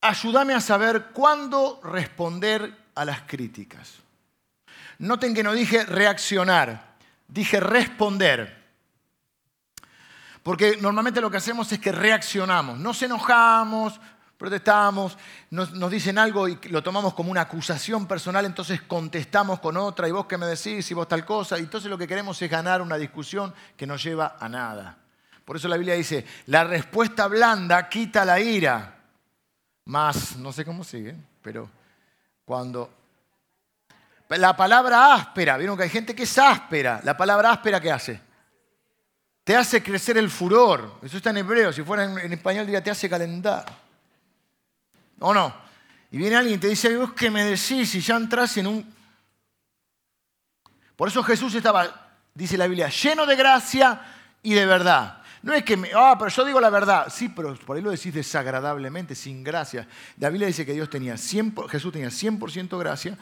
[0.00, 3.96] ayúdame a saber cuándo responder a las críticas.
[4.98, 6.96] Noten que no dije reaccionar,
[7.28, 8.64] dije responder.
[10.42, 14.00] Porque normalmente lo que hacemos es que reaccionamos, nos enojamos,
[14.38, 15.16] protestamos,
[15.50, 20.12] nos, dicen algo y lo tomamos como una acusación personal, entonces contestamos con otra, y
[20.12, 22.82] vos qué me decís, y vos tal cosa, y entonces lo que queremos es ganar
[22.82, 24.98] una discusión que no lleva a nada.
[25.44, 28.94] Por eso la Biblia dice, la respuesta blanda quita la ira.
[29.86, 31.70] Más, no sé cómo sigue, pero
[32.44, 32.92] cuando...
[34.28, 37.00] La palabra áspera, vieron que hay gente que es áspera.
[37.04, 38.20] La palabra áspera, ¿qué hace?
[39.44, 40.98] Te hace crecer el furor.
[41.00, 41.72] Eso está en hebreo.
[41.72, 43.85] Si fuera en, en español, diría, te hace calentar.
[45.20, 45.54] ¿O no?
[46.10, 48.94] Y viene alguien y te dice, vos qué me decís y ya entras en un...
[50.94, 54.00] Por eso Jesús estaba, dice la Biblia, lleno de gracia
[54.42, 55.22] y de verdad.
[55.42, 57.08] No es que, ah, pero yo digo la verdad.
[57.10, 59.86] Sí, pero por ahí lo decís desagradablemente, sin gracia.
[60.18, 63.18] La Biblia dice que Dios tenía 100, Jesús tenía 100% gracia,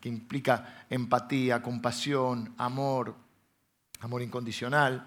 [0.00, 3.14] que implica empatía, compasión, amor,
[4.00, 5.06] amor incondicional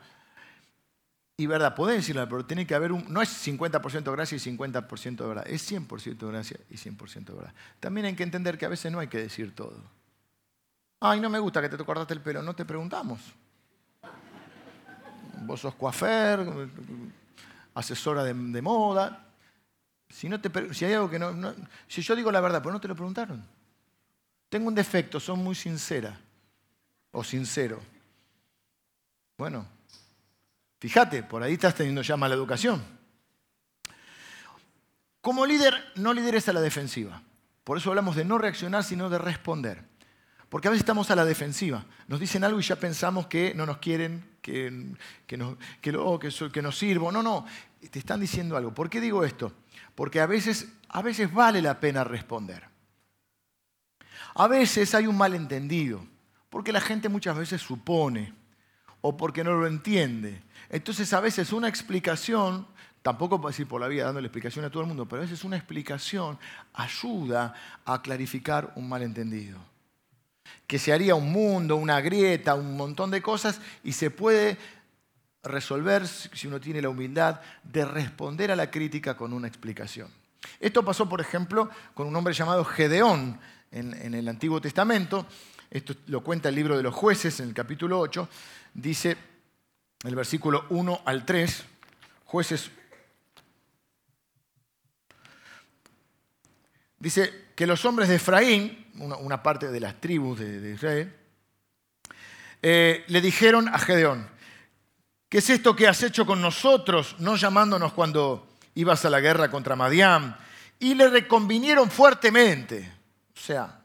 [1.42, 1.74] y verdad.
[1.74, 3.04] Podés decirlo, pero tiene que haber un.
[3.12, 5.48] No es 50% gracia y 50% de verdad.
[5.48, 7.54] Es 100% gracia y 100% de verdad.
[7.80, 9.82] También hay que entender que a veces no hay que decir todo.
[11.00, 12.44] Ay, no me gusta que te cortaste el pelo.
[12.44, 13.20] No te preguntamos.
[15.44, 16.46] Vos sos coafer,
[17.74, 19.28] asesora de, moda.
[20.08, 21.56] Si, no te, si hay algo que no,
[21.88, 23.44] Si yo digo la verdad, pero no te lo preguntaron.
[24.48, 26.20] Tengo un defecto, son muy sincera.
[27.10, 27.80] O sincero.
[29.38, 29.66] Bueno,
[30.82, 32.82] Fíjate, por ahí estás teniendo ya mala educación.
[35.22, 37.22] Como líder, no lideres a la defensiva.
[37.64, 39.84] Por eso hablamos de no reaccionar, sino de responder.
[40.50, 41.86] Porque a veces estamos a la defensiva.
[42.08, 44.96] Nos dicen algo y ya pensamos que no nos quieren, que,
[45.28, 45.92] que, no, que,
[46.52, 47.12] que, nos sirvo.
[47.12, 47.46] No, no,
[47.92, 48.74] te están diciendo algo.
[48.74, 49.54] ¿Por qué digo esto?
[49.94, 52.64] Porque a veces, a veces vale la pena responder.
[54.34, 56.04] A veces hay un malentendido.
[56.50, 58.34] Porque la gente muchas veces supone
[59.02, 60.42] o porque no lo entiende.
[60.72, 62.66] Entonces a veces una explicación,
[63.02, 65.44] tampoco puedo decir por la vida dándole explicación a todo el mundo, pero a veces
[65.44, 66.40] una explicación
[66.74, 67.54] ayuda
[67.84, 69.60] a clarificar un malentendido.
[70.68, 74.58] Que se haría un mundo, una grieta, un montón de cosas y se puede
[75.44, 80.08] resolver si uno tiene la humildad de responder a la crítica con una explicación.
[80.58, 83.38] Esto pasó, por ejemplo, con un hombre llamado Gedeón
[83.72, 85.26] en, en el Antiguo Testamento.
[85.70, 88.30] Esto lo cuenta el libro de los jueces en el capítulo 8.
[88.74, 89.18] Dice,
[90.04, 91.64] el versículo 1 al 3,
[92.26, 92.72] jueces,
[96.98, 101.16] dice que los hombres de Efraín, una, parte de las tribus de, Israel,
[102.62, 104.28] eh, le dijeron a Gedeón,
[105.30, 109.52] ¿qué es esto que has hecho con nosotros, no llamándonos cuando ibas a la guerra
[109.52, 110.38] contra Madián?
[110.80, 112.92] Y le reconvinieron fuertemente.
[113.36, 113.84] O sea,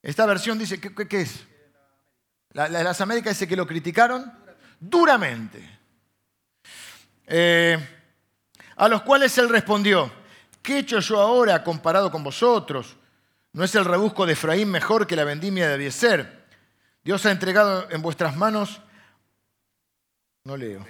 [0.00, 1.44] esta versión dice, qué es?
[2.52, 4.32] Las Américas dice que lo criticaron
[4.78, 5.78] duramente.
[7.26, 7.78] Eh,
[8.76, 10.10] a los cuales él respondió,
[10.60, 12.96] ¿qué he hecho yo ahora comparado con vosotros?
[13.52, 16.42] ¿No es el rebusco de Efraín mejor que la vendimia de Abieser?
[17.04, 18.80] Dios ha entregado en vuestras manos,
[20.44, 20.84] no leo,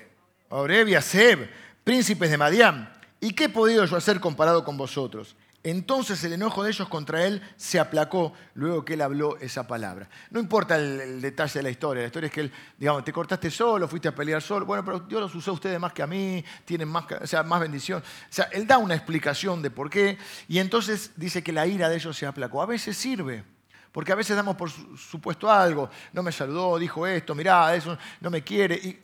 [0.49, 1.51] Oreb Seb,
[1.85, 2.93] príncipes de Madián.
[3.21, 5.37] ¿Y qué he podido yo hacer comparado con vosotros?
[5.65, 10.09] Entonces el enojo de ellos contra él se aplacó luego que él habló esa palabra.
[10.31, 13.49] No importa el, detalle de la historia, la historia es que él, digamos, te cortaste
[13.49, 16.07] solo, fuiste a pelear solo, bueno, pero Dios los usó a ustedes más que a
[16.09, 18.01] mí, tienen más, o sea, más bendición.
[18.01, 21.89] O sea, él da una explicación de por qué y entonces dice que la ira
[21.89, 22.61] de ellos se aplacó.
[22.61, 23.45] A veces sirve,
[23.93, 28.31] porque a veces damos por supuesto algo, no me saludó, dijo esto, mirá, eso no
[28.31, 28.75] me quiere.
[28.75, 28.99] Y,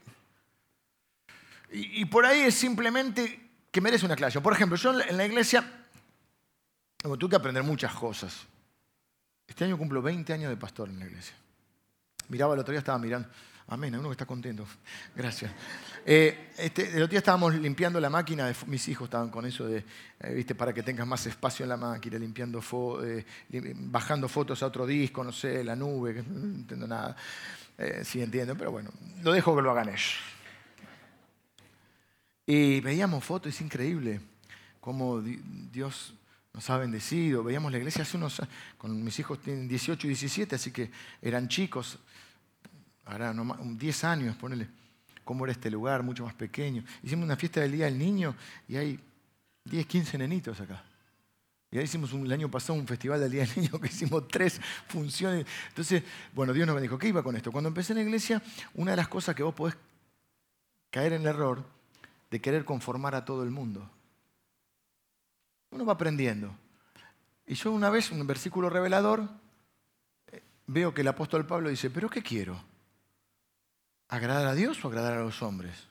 [2.01, 4.43] y, por ahí es simplemente que merece una aclaración.
[4.43, 5.78] Por ejemplo, yo en la iglesia
[6.99, 8.47] tuve que aprender muchas cosas.
[9.47, 11.35] Este año cumplo 20 años de pastor en la iglesia.
[12.29, 13.29] Miraba el otro día, estaba mirando.
[13.69, 14.67] Amén, uno que está contento.
[15.15, 15.53] Gracias.
[16.05, 19.85] Eh, este, el otro día estábamos limpiando la máquina, mis hijos estaban con eso de,
[20.21, 22.63] eh, viste, para que tengas más espacio en la máquina, limpiando
[23.05, 23.25] eh,
[23.77, 27.17] bajando fotos a otro disco, no sé, la nube, que no entiendo nada.
[28.03, 28.91] sí entiendo, pero bueno,
[29.23, 30.17] lo dejo que lo hagan ellos.
[32.47, 34.21] Y veíamos fotos, es increíble
[34.81, 36.15] cómo Dios
[36.59, 37.45] nos ha bendecido.
[37.45, 40.91] Veíamos la iglesia hace unos años, con mis hijos tienen 18 y 17, así que
[41.23, 42.01] eran chicos,
[43.05, 44.67] ahora no, 10 años, ponele,
[45.23, 46.83] cómo era este lugar, mucho más pequeño.
[47.01, 48.35] Hicimos una fiesta del Día del Niño
[48.67, 48.99] y hay
[49.67, 50.83] 10, 15 nenitos acá.
[51.71, 54.61] Y ahí hicimos el año pasado un festival del Día del Niño que hicimos tres
[54.89, 55.47] funciones.
[55.69, 56.03] Entonces,
[56.35, 56.99] bueno, Dios nos bendijo.
[56.99, 57.53] ¿Qué iba con esto?
[57.53, 58.43] Cuando empecé en la iglesia,
[58.75, 59.77] una de las cosas que vos podés
[60.91, 61.65] caer en el error
[62.33, 63.89] de querer conformar a todo el mundo.
[65.71, 66.55] Uno va aprendiendo.
[67.47, 69.29] Y yo una vez, un versículo revelador,
[70.31, 72.63] eh, veo que el apóstol Pablo dice, pero ¿qué quiero?
[74.09, 75.89] ¿Agradar a Dios o agradar a los hombres?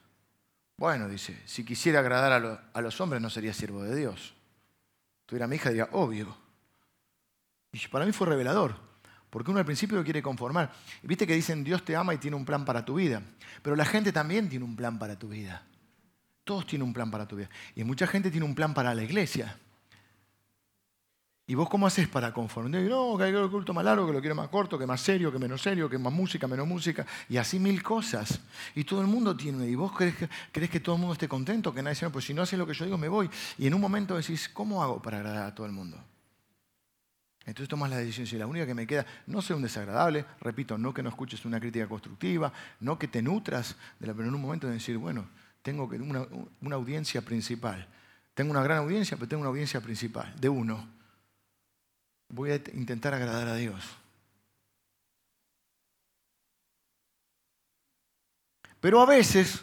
[0.76, 4.34] Bueno, dice, si quisiera agradar a, los hombres no sería siervo de Dios.
[5.26, 6.36] Tuviera mi hija diría, obvio.
[7.72, 8.76] Y para mí fue revelador,
[9.28, 10.72] porque uno al principio lo quiere conformar.
[11.02, 13.22] Viste que dicen, Dios te ama y tiene un plan para tu vida.
[13.62, 15.64] Pero la gente también tiene un plan para tu vida.
[16.44, 17.50] Todos tienen un plan para tu vida.
[17.74, 19.58] Y mucha gente tiene un plan para la iglesia.
[21.48, 22.82] ¿Y vos cómo haces para conformar?
[22.82, 25.32] No, que quiero el culto más largo, que lo quiero más corto, que más serio,
[25.32, 28.38] que menos serio, que más música, menos música, y así mil cosas.
[28.74, 30.14] Y todo el mundo tiene, y vos crees
[30.70, 32.74] que, todo el mundo esté contento, que nadie se pues si no haces lo que
[32.74, 33.30] yo digo, me voy.
[33.56, 35.96] Y en un momento decís, ¿cómo hago para agradar a todo el mundo?
[37.46, 40.76] Entonces tomas la decisión, si la única que me queda, no ser un desagradable, repito,
[40.76, 44.34] no que no escuches una crítica constructiva, no que te nutras, de la, pero en
[44.34, 45.26] un momento de decir, bueno,
[45.62, 45.88] tengo
[46.60, 47.88] una audiencia principal.
[48.34, 50.97] Tengo una gran audiencia, pero tengo una audiencia principal, de uno
[52.28, 53.84] voy a intentar agradar a Dios.
[58.80, 59.62] Pero a veces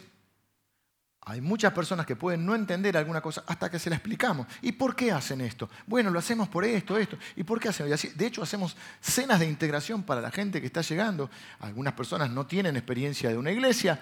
[1.28, 4.46] hay muchas personas que pueden no entender alguna cosa hasta que se la explicamos.
[4.62, 5.68] ¿Y por qué hacen esto?
[5.86, 7.18] Bueno, lo hacemos por esto, esto.
[7.34, 7.88] ¿Y por qué hacen?
[7.88, 11.30] De hecho, hacemos cenas de integración para la gente que está llegando.
[11.60, 13.98] Algunas personas no tienen experiencia de una iglesia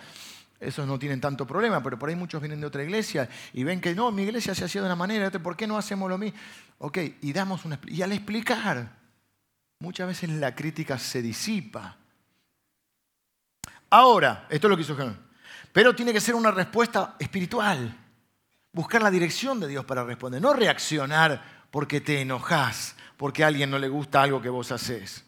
[0.65, 3.81] esos no tienen tanto problema, pero por ahí muchos vienen de otra iglesia y ven
[3.81, 6.39] que no, mi iglesia se hacía de una manera, ¿por qué no hacemos lo mismo?
[6.79, 8.91] Ok, y damos una y al explicar,
[9.79, 11.97] muchas veces la crítica se disipa.
[13.91, 15.15] Ahora, esto es lo que hizo Jesús,
[15.73, 17.97] pero tiene que ser una respuesta espiritual.
[18.73, 23.71] Buscar la dirección de Dios para responder, no reaccionar porque te enojas, porque a alguien
[23.71, 25.25] no le gusta algo que vos haces.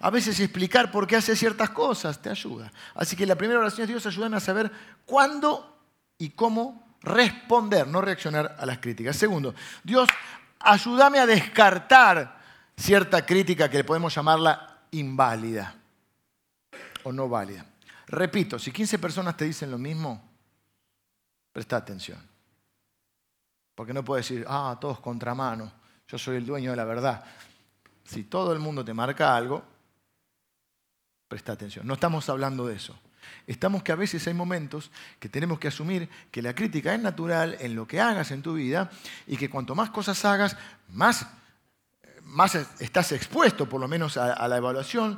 [0.00, 2.72] A veces explicar por qué hace ciertas cosas te ayuda.
[2.94, 4.70] Así que la primera oración es Dios, ayúdame a saber
[5.04, 5.78] cuándo
[6.18, 9.16] y cómo responder, no reaccionar a las críticas.
[9.16, 10.08] Segundo, Dios,
[10.58, 12.38] ayúdame a descartar
[12.76, 15.74] cierta crítica que podemos llamarla inválida
[17.04, 17.66] o no válida.
[18.06, 20.30] Repito, si 15 personas te dicen lo mismo,
[21.52, 22.18] presta atención.
[23.74, 25.72] Porque no puedes decir, ah, todos contramano,
[26.08, 27.24] yo soy el dueño de la verdad.
[28.10, 29.62] Si todo el mundo te marca algo,
[31.28, 31.86] presta atención.
[31.86, 32.98] No estamos hablando de eso.
[33.46, 37.56] Estamos que a veces hay momentos que tenemos que asumir que la crítica es natural
[37.60, 38.90] en lo que hagas en tu vida
[39.28, 40.56] y que cuanto más cosas hagas,
[40.88, 41.24] más,
[42.24, 45.16] más estás expuesto por lo menos a, la evaluación.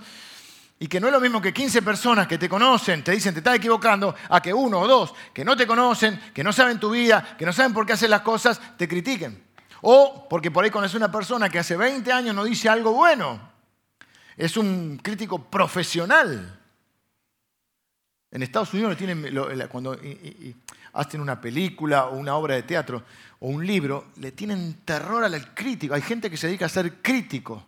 [0.78, 3.40] Y que no es lo mismo que 15 personas que te conocen, te dicen te
[3.40, 6.90] estás equivocando, a que uno o dos que no te conocen, que no saben tu
[6.90, 9.51] vida, que no saben por qué haces las cosas, te critiquen.
[9.82, 13.52] O porque por ahí conoces una persona que hace 20 años no dice algo bueno.
[14.36, 16.58] Es un crítico profesional.
[18.30, 18.96] En Estados Unidos
[19.68, 19.98] cuando
[20.94, 23.02] hacen una película o una obra de teatro
[23.40, 25.94] o un libro, le tienen terror al crítico.
[25.94, 27.66] Hay gente que se dedica a ser crítico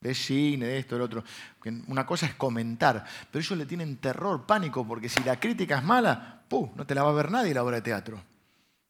[0.00, 1.24] de cine, de esto, del otro.
[1.88, 5.84] Una cosa es comentar, pero ellos le tienen terror, pánico, porque si la crítica es
[5.84, 6.70] mala, ¡puh!
[6.76, 8.22] no te la va a ver nadie la obra de teatro.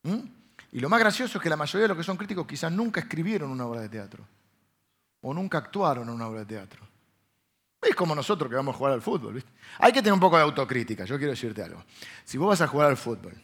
[0.03, 0.36] ¿Mm?
[0.73, 3.01] Y lo más gracioso es que la mayoría de los que son críticos quizás nunca
[3.01, 4.27] escribieron una obra de teatro.
[5.23, 6.87] o nunca actuaron en una obra de teatro.
[7.83, 9.35] Es como nosotros que vamos a jugar al fútbol.
[9.35, 9.51] ¿viste?
[9.79, 11.85] Hay que tener un poco de autocrítica, yo quiero decirte algo.
[12.25, 13.35] Si vos vas a jugar al fútbol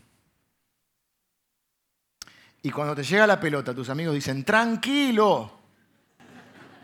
[2.62, 5.58] y cuando te llega la pelota tus amigos dicen, tranquilo,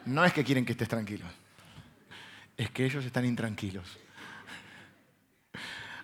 [0.07, 1.25] no es que quieren que estés tranquilo,
[2.57, 3.87] es que ellos están intranquilos.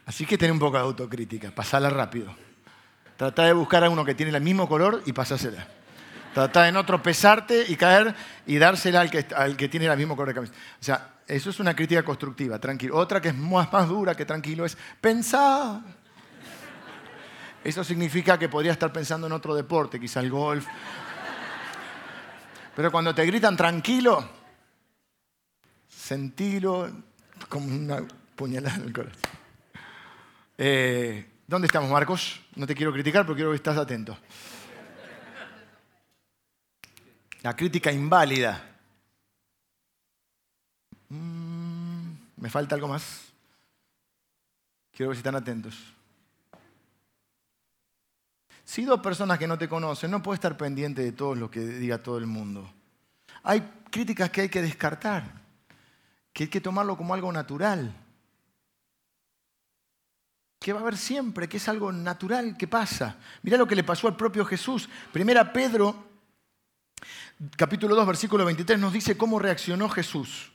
[0.07, 2.35] Así que ten un poco de autocrítica, pasala rápido.
[3.17, 5.67] Trata de buscar a uno que tiene el mismo color y pasásela.
[6.35, 8.15] Trata de no tropezarte y caer
[8.47, 10.55] y dársela al que, al que tiene el mismo color de camisa.
[10.81, 12.97] O sea, eso es una crítica constructiva, tranquilo.
[12.97, 15.81] Otra que es más, más dura que tranquilo es pensar.
[17.63, 20.67] Eso significa que podría estar pensando en otro deporte, quizá el golf.
[22.75, 24.29] Pero cuando te gritan tranquilo,
[25.89, 26.91] sentilo
[27.49, 28.03] como una
[28.35, 29.21] puñalada en el corazón.
[30.59, 32.41] Eh, ¿Dónde estamos, Marcos?
[32.57, 34.17] No te quiero criticar, pero quiero que estás atento.
[37.43, 38.65] La crítica inválida.
[41.11, 43.25] Mm, ¿Me falta algo más?
[44.91, 45.79] Quiero ver si están atentos.
[48.65, 51.61] Si dos personas que no te conocen, no puedes estar pendiente de todo lo que
[51.61, 52.73] diga todo el mundo.
[53.43, 55.43] Hay críticas que hay que descartar,
[56.33, 57.95] que hay que tomarlo como algo natural
[60.65, 63.19] que va a haber siempre, que es algo natural que pasa.
[63.43, 64.89] Mirá lo que le pasó al propio Jesús.
[65.13, 66.09] Primera Pedro,
[67.55, 70.51] capítulo 2, versículo 23, nos dice cómo reaccionó Jesús.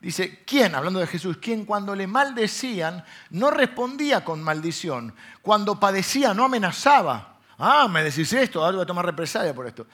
[0.00, 0.74] Dice, ¿quién?
[0.74, 5.14] Hablando de Jesús, ¿quién cuando le maldecían no respondía con maldición?
[5.42, 7.40] Cuando padecía no amenazaba.
[7.58, 9.86] Ah, me decís esto, ahora voy a tomar represalia por esto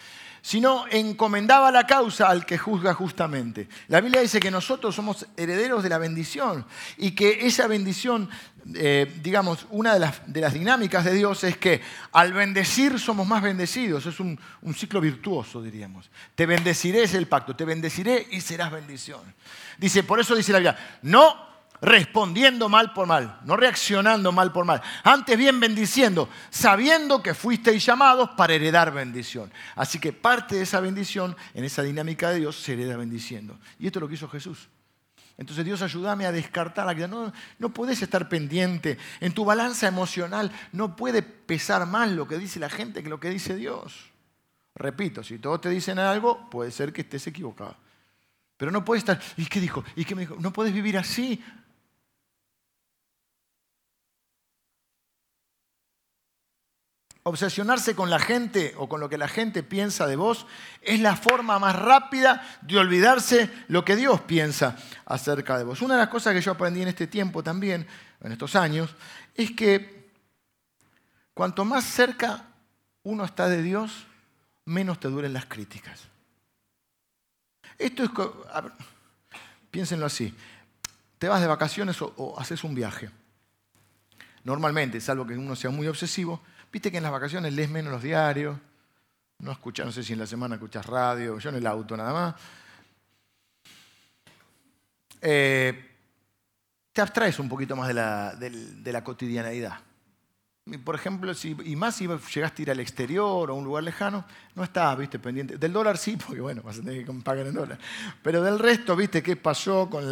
[0.43, 3.69] sino encomendaba la causa al que juzga justamente.
[3.87, 6.67] La Biblia dice que nosotros somos herederos de la bendición
[6.99, 8.29] y que esa bendición,
[8.75, 11.81] eh, digamos, una de las, dinámicas de Dios es que
[12.11, 14.05] al bendecir somos más bendecidos.
[14.07, 16.11] Es un, un ciclo virtuoso, diríamos.
[16.35, 19.21] Te bendeciré es el pacto, te bendeciré y serás bendición.
[19.79, 21.52] Dice, por eso dice la Biblia, no
[21.83, 27.85] respondiendo mal por mal, no reaccionando mal por mal, antes bien bendiciendo, sabiendo que fuisteis
[27.85, 29.53] llamados para heredar bendición.
[29.75, 33.59] Así que parte de esa bendición, en esa dinámica de Dios, se hereda bendiciendo.
[33.81, 34.69] Y esto es lo que hizo Jesús.
[35.37, 37.09] Entonces Dios ayúdame a descartar vida.
[37.09, 38.97] No, no puedes estar pendiente.
[39.19, 43.19] En tu balanza emocional no puede pesar más lo que dice la gente que lo
[43.19, 44.13] que dice Dios.
[44.75, 47.77] Repito, si todos te dicen algo, puede ser que estés equivocado.
[48.57, 49.83] Pero no puedes estar, ¿y qué dijo?
[49.97, 50.37] ¿Y qué me dijo?
[50.39, 51.43] No puedes vivir así.
[57.25, 60.47] Obsesionarse con la gente o con lo que la gente piensa de vos
[60.81, 65.83] es la forma más rápida de olvidarse lo que Dios piensa acerca de vos.
[65.83, 67.87] Una de las cosas que yo aprendí en este tiempo también,
[68.23, 68.91] en estos años,
[69.37, 70.11] es que
[71.33, 72.45] cuanto más cerca
[73.05, 74.07] uno está de Dios,
[74.65, 76.01] menos te duren las críticas.
[77.79, 78.11] Esto es,
[79.71, 80.35] piénsenlo así,
[81.19, 83.11] te vas de vacaciones o haces un viaje.
[84.43, 86.43] Normalmente, salvo que uno sea muy obsesivo,
[86.73, 88.57] Viste que en las vacaciones lees menos los diarios,
[89.41, 92.13] no escuchas, no sé si en la semana escuchas radio, yo en el auto nada
[92.13, 92.35] más.
[95.21, 95.91] Eh,
[96.93, 99.81] te abstraes un poquito más de la, de, la cotidianeidad.
[100.85, 101.33] Por ejemplo,
[101.65, 104.97] y más si llegaste a ir al exterior o a un lugar lejano, no estás,
[104.97, 105.59] viste, pendiente.
[105.59, 107.79] Del dólar sí, porque bueno, vas a tener que pagar en dólar.
[108.23, 110.09] Pero del resto, viste, qué pasó con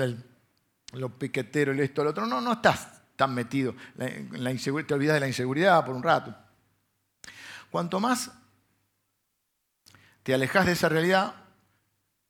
[0.93, 2.27] los piqueteros, y esto, lo otro.
[2.27, 3.75] No, no estás tan metido.
[3.97, 6.35] La, te olvidas de la inseguridad por un rato.
[7.71, 8.31] Cuanto más
[10.23, 11.35] te alejas de esa realidad,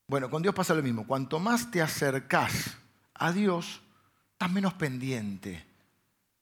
[0.06, 1.06] bueno, con Dios pasa lo mismo.
[1.06, 2.76] Cuanto más te acercas
[3.14, 3.80] a Dios,
[4.32, 5.64] estás menos pendiente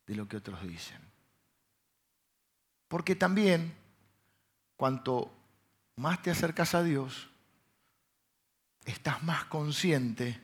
[0.07, 0.99] de lo que otros dicen.
[2.89, 3.75] Porque también,
[4.77, 5.31] cuanto
[5.97, 7.29] más te acercas a Dios,
[8.87, 10.41] estás más consciente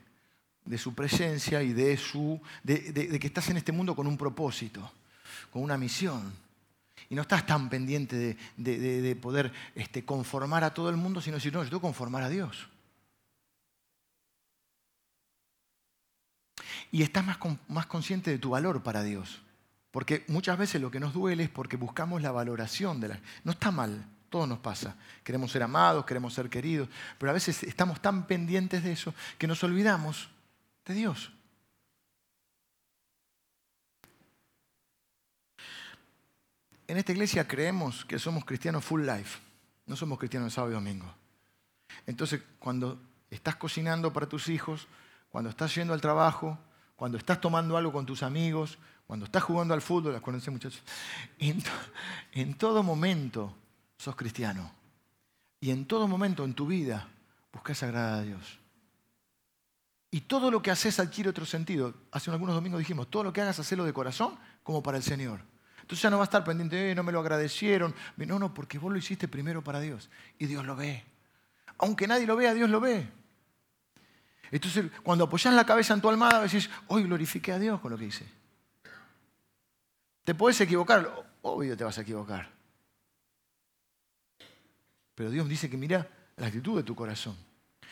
[0.63, 4.91] de su presencia y de, su, de, que estás en este mundo con un propósito,
[5.51, 6.44] con una misión.
[7.09, 11.53] Y no estás tan pendiente de, poder este, conformar a todo el mundo, sino decir,
[11.53, 12.67] no, yo tengo que conformar a Dios.
[16.91, 17.37] Y estás más,
[17.67, 19.41] más consciente de tu valor para Dios.
[19.91, 23.19] Porque muchas veces lo que nos duele es porque buscamos la valoración de la...
[23.43, 24.95] No está mal, todo nos pasa.
[25.23, 29.47] Queremos ser amados, queremos ser queridos, pero a veces estamos tan pendientes de eso que
[29.47, 30.29] nos olvidamos
[30.85, 31.31] de Dios.
[36.87, 39.39] En esta iglesia creemos que somos cristianos full life,
[39.85, 41.11] no somos cristianos sábado y domingo.
[42.05, 44.87] Entonces, cuando estás cocinando para tus hijos,
[45.29, 46.57] cuando estás yendo al trabajo,
[46.95, 48.77] cuando estás tomando algo con tus amigos,
[49.07, 50.81] cuando estás jugando al fútbol, conocen muchachos,
[51.39, 51.61] en,
[52.31, 53.55] en todo momento
[53.97, 54.71] sos cristiano.
[55.59, 57.07] Y en todo momento en tu vida
[57.51, 58.59] buscas agradar a Dios.
[60.11, 61.93] Y todo lo que haces adquiere otro sentido.
[62.11, 65.41] Hace algunos domingos dijimos, todo lo que hagas, hacelo de corazón como para el Señor.
[65.85, 67.93] Entonces ya no va a estar pendiente, eh, no me lo agradecieron.
[68.17, 70.09] No, no, porque vos lo hiciste primero para Dios.
[70.39, 71.03] Y Dios lo ve.
[71.77, 73.07] Aunque nadie lo vea, Dios lo ve.
[74.49, 77.99] Entonces, cuando apoyas la cabeza en tu almada, decís, hoy glorifiqué a Dios con lo
[77.99, 78.25] que hice.
[80.23, 81.07] Te puedes equivocar,
[81.43, 82.49] obvio te vas a equivocar.
[85.13, 87.37] Pero Dios dice que mira la actitud de tu corazón.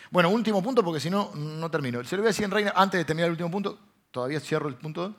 [0.10, 2.04] Bueno, último punto, porque si no, no termino.
[2.04, 3.78] Se lo voy a decir en Reina, antes de terminar el último punto,
[4.10, 5.16] todavía cierro el punto,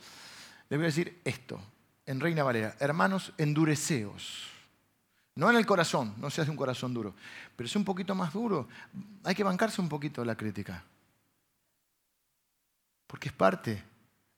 [0.68, 1.61] le voy a decir esto,
[2.07, 4.50] en Reina Valera, hermanos, endureceos.
[5.36, 7.14] No en el corazón, no seas un corazón duro,
[7.57, 8.68] pero es un poquito más duro.
[9.24, 10.84] Hay que bancarse un poquito de la crítica.
[13.07, 13.82] Porque es parte.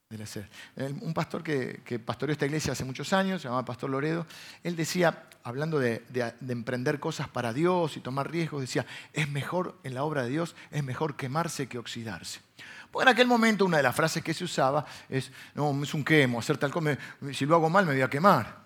[0.09, 4.25] Un pastor que, pastoreó esta iglesia hace muchos años, se llamaba Pastor Loredo,
[4.63, 6.05] él decía, hablando de,
[6.49, 10.55] emprender cosas para Dios y tomar riesgos, decía, es mejor en la obra de Dios,
[10.71, 12.41] es mejor quemarse que oxidarse.
[12.93, 16.05] Porque en aquel momento una de las frases que se usaba es, no, es un
[16.05, 16.97] quemo, hacer tal cosa,
[17.33, 18.65] si lo hago mal me voy a quemar.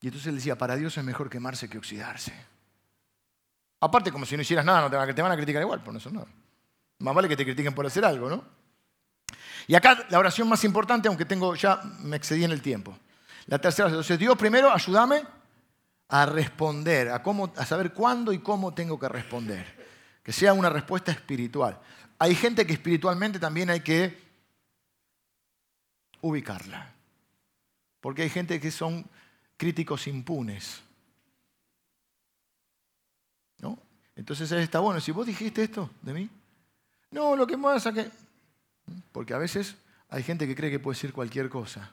[0.00, 2.32] Y entonces él decía, para Dios es mejor quemarse que oxidarse.
[3.80, 6.12] Aparte, como si no hicieras nada, no te, van, a criticar igual por no hacer
[6.12, 6.28] nada.
[7.00, 8.63] Más vale que te critiquen por hacer algo, ¿no?
[9.66, 12.96] Y acá la oración más importante, aunque tengo ya me excedí en el tiempo.
[13.46, 15.22] La tercera, entonces Dios primero ayúdame
[16.08, 19.84] a responder, a, cómo, a saber cuándo y cómo tengo que responder.
[20.22, 21.78] Que sea una respuesta espiritual.
[22.18, 24.18] Hay gente que espiritualmente también hay que
[26.20, 26.92] ubicarla.
[28.00, 29.06] Porque hay gente que son
[29.56, 30.82] críticos impunes.
[33.58, 33.78] ¿No?
[34.16, 36.30] Entonces está bueno, si vos dijiste esto de mí,
[37.10, 38.10] no, lo que pasa es que
[39.12, 39.76] porque a veces
[40.08, 41.90] hay gente que cree que puede decir cualquier cosa.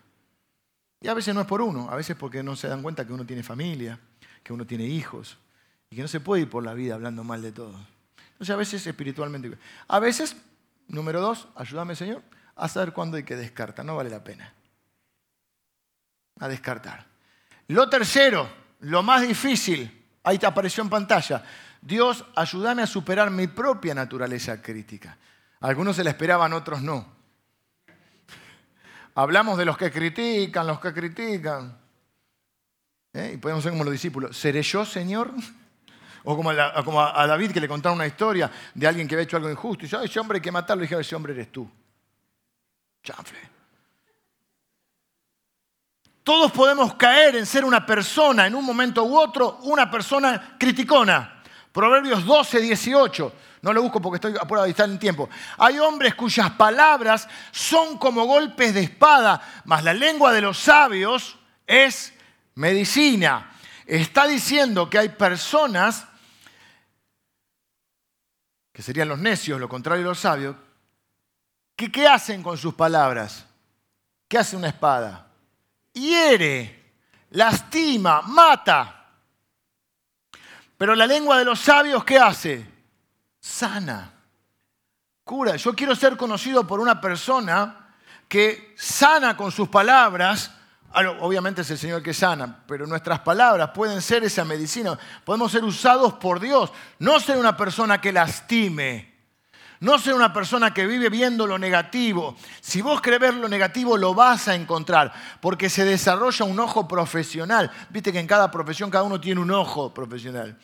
[0.99, 3.13] Y a veces no es por uno, a veces porque no se dan cuenta que
[3.13, 3.99] uno tiene familia,
[4.43, 5.37] que uno tiene hijos,
[5.89, 7.75] y que no se puede ir por la vida hablando mal de todo.
[8.33, 9.57] Entonces a veces espiritualmente.
[9.87, 10.35] A veces,
[10.87, 12.21] número dos, ayúdame Señor,
[12.55, 14.53] a saber cuándo hay que descartar, no vale la pena.
[16.39, 17.05] A descartar.
[17.67, 18.49] Lo tercero,
[18.81, 21.43] lo más difícil, ahí te apareció en pantalla,
[21.81, 25.17] Dios, ayúdame a superar mi propia naturaleza crítica.
[25.61, 27.05] Algunos se la esperaban, otros no.
[29.13, 31.77] Hablamos de los que critican, los que critican.
[33.13, 33.33] ¿Eh?
[33.35, 34.35] Y podemos ser como los discípulos.
[34.35, 35.31] ¿Seré yo, Señor?
[36.23, 39.49] O como a, David que le contaron una historia de alguien que había hecho algo
[39.49, 39.85] injusto.
[39.85, 40.83] Y yo, ese hombre hay que matarlo.
[40.83, 41.67] Y dije, ese hombre eres tú.
[43.03, 43.39] Chanfle.
[46.23, 51.40] Todos podemos caer en ser una persona, en un momento u otro, una persona criticona.
[51.71, 53.33] Proverbios 12, 18.
[53.61, 55.29] No lo busco porque estoy apurado de estar en tiempo.
[55.57, 61.37] Hay hombres cuyas palabras son como golpes de espada, mas la lengua de los sabios
[61.67, 62.13] es
[62.55, 63.51] medicina.
[63.85, 66.07] Está diciendo que hay personas,
[68.73, 70.55] que serían los necios, lo contrario de los sabios,
[71.75, 73.45] que ¿qué hacen con sus palabras?
[74.27, 75.27] ¿Qué hace una espada?
[75.93, 76.93] Hiere,
[77.31, 79.00] lastima, mata.
[80.81, 82.67] Pero la lengua de los sabios, ¿qué hace?
[83.39, 84.11] sana,
[85.23, 85.55] cura.
[85.55, 87.93] Yo quiero ser conocido por una persona
[88.27, 90.49] que sana con sus palabras.
[91.19, 94.97] Obviamente es el Señor que sana, pero nuestras palabras pueden ser esa medicina.
[95.23, 96.71] Podemos ser usados por Dios.
[96.97, 99.10] No ser una persona que lastime.
[99.81, 102.35] No ser una persona que vive viendo lo negativo.
[102.61, 105.11] Si vos querés ver lo negativo, lo vas a encontrar,
[105.41, 107.71] porque se desarrolla un ojo profesional.
[107.89, 110.57] Viste que en cada profesión cada uno tiene un ojo profesional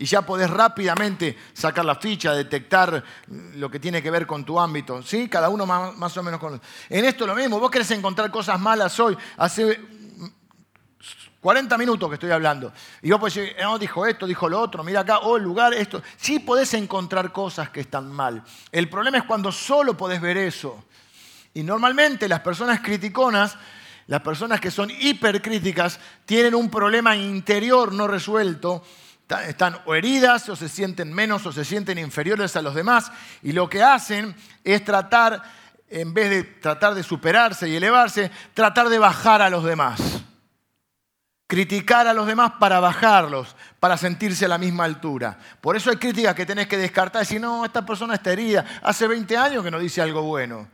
[0.00, 3.02] y ya podés rápidamente sacar la ficha, detectar
[3.56, 5.02] lo que tiene que ver con tu ámbito.
[5.02, 5.28] ¿sí?
[5.28, 6.60] Cada uno más, o menos con...
[6.88, 9.97] En esto lo mismo, vos querés encontrar cosas malas hoy, hace
[11.40, 14.82] 40 minutos que estoy hablando, y vos podés decir, no, dijo esto, dijo lo otro,
[14.82, 16.02] mira acá, oh, el lugar, esto.
[16.16, 18.42] Sí podés encontrar cosas que están mal.
[18.72, 20.84] El problema es cuando solo podés ver eso.
[21.54, 23.56] Y normalmente las personas criticonas
[24.08, 28.82] las personas que son hipercríticas tienen un problema interior no resuelto
[29.46, 33.12] están o heridas o se sienten menos o se sienten inferiores a los demás
[33.42, 34.34] y lo que hacen
[34.64, 35.42] es tratar,
[35.90, 40.00] en vez de tratar de superarse y elevarse, tratar de bajar a los demás.
[41.48, 45.38] Criticar a los demás para bajarlos, para sentirse a la misma altura.
[45.62, 49.08] Por eso hay críticas que tenés que descartar decir, no, esta persona está herida, hace
[49.08, 50.68] 20 años que no dice algo bueno.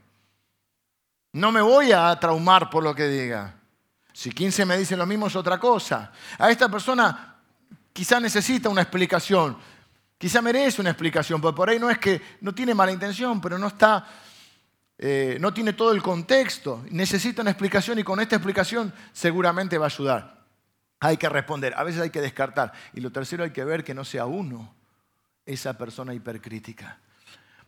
[1.33, 3.55] No me voy a traumar por lo que diga.
[4.13, 6.11] Si 15 me dicen lo mismo es otra cosa.
[6.39, 7.37] A esta persona
[7.93, 9.57] quizá necesita una explicación,
[10.19, 13.59] quizá merece una explicación, porque por ahí no es que no tiene mala intención, pero
[13.59, 14.09] no está,
[14.99, 19.87] eh, no tiene todo el contexto, necesita una explicación y con esta explicación seguramente va
[19.87, 20.44] a ayudar.
[21.05, 22.73] Hay que responder, a veces hay que descartar.
[22.95, 24.75] Y lo tercero hay que ver que no sea uno
[25.45, 26.99] esa persona hipercrítica.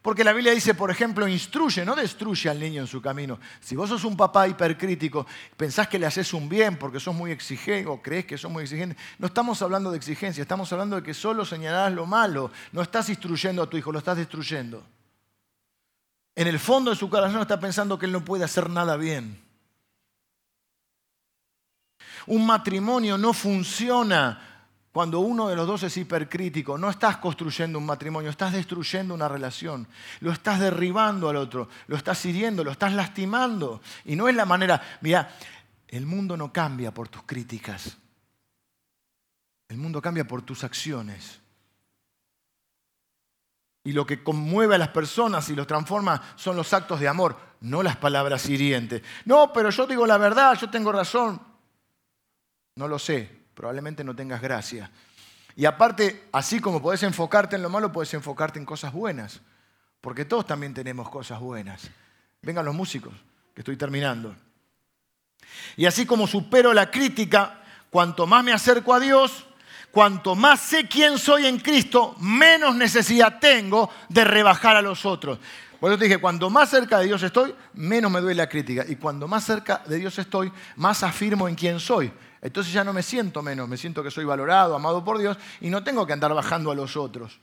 [0.01, 3.39] Porque la Biblia dice, por ejemplo, instruye, no destruye al niño en su camino.
[3.61, 5.27] Si vos sos un papá hipercrítico,
[5.57, 8.63] pensás que le haces un bien porque sos muy exigente o crees que sos muy
[8.63, 12.51] exigente, no estamos hablando de exigencia, estamos hablando de que solo señalás lo malo.
[12.73, 14.83] No estás instruyendo a tu hijo, lo estás destruyendo.
[16.37, 19.46] En el fondo de su corazón está pensando que él no puede hacer nada bien.
[22.27, 24.57] Un matrimonio no funciona
[24.97, 29.29] cuando uno de los dos es hipercrítico, no estás construyendo un matrimonio, estás destruyendo una
[29.29, 29.87] relación,
[30.21, 33.83] lo estás derribando al otro, lo estás hiriendo, lo estás lastimando.
[34.07, 35.37] Y no es la manera, mira,
[35.87, 37.99] el mundo no cambia por tus críticas,
[39.69, 41.41] el mundo cambia por tus acciones.
[43.85, 47.37] Y lo que conmueve a las personas y los transforma son los actos de amor,
[47.61, 49.03] no las palabras hirientes.
[49.27, 51.39] No, pero yo digo la verdad, yo tengo razón.
[52.77, 54.91] No lo sé, probablemente no tengas gracia.
[55.57, 59.41] Y aparte, así como podés enfocarte en lo malo, puedes enfocarte en cosas buenas.
[60.03, 61.89] Porque todos también tenemos cosas buenas.
[62.43, 63.15] Vengan los músicos,
[63.55, 64.37] que estoy terminando.
[65.77, 69.47] Y así como supero la crítica, cuanto más me acerco a Dios,
[69.91, 75.39] cuanto más sé quién soy en Cristo, menos necesidad tengo de rebajar a los otros.
[75.81, 78.85] Por eso te dije, cuando más cerca de Dios estoy, menos me duele la crítica.
[78.87, 82.13] Y cuando más cerca de Dios estoy, más afirmo en quién soy.
[82.47, 85.69] Entonces ya no me siento menos, me siento que soy valorado, amado por Dios y
[85.69, 87.41] no tengo que andar bajando a los otros.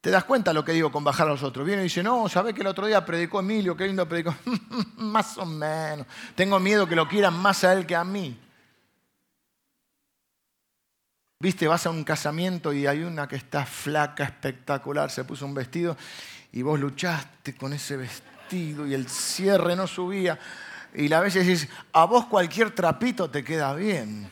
[0.00, 1.66] ¿Te das cuenta lo que digo con bajar a los otros?
[1.66, 3.76] Viene y dice, no, ¿sabes que el otro día predicó Emilio?
[3.76, 4.34] Qué lindo predicó.
[4.96, 6.06] más o menos.
[6.34, 8.40] Tengo miedo que lo quieran más a él que a mí.
[11.38, 15.52] Viste, vas a un casamiento y hay una que está flaca, espectacular, se puso un
[15.52, 15.94] vestido
[16.52, 20.38] y vos luchaste con ese vestido y el cierre no subía
[20.94, 24.28] y la veces dices, a vos cualquier trapito te queda bien.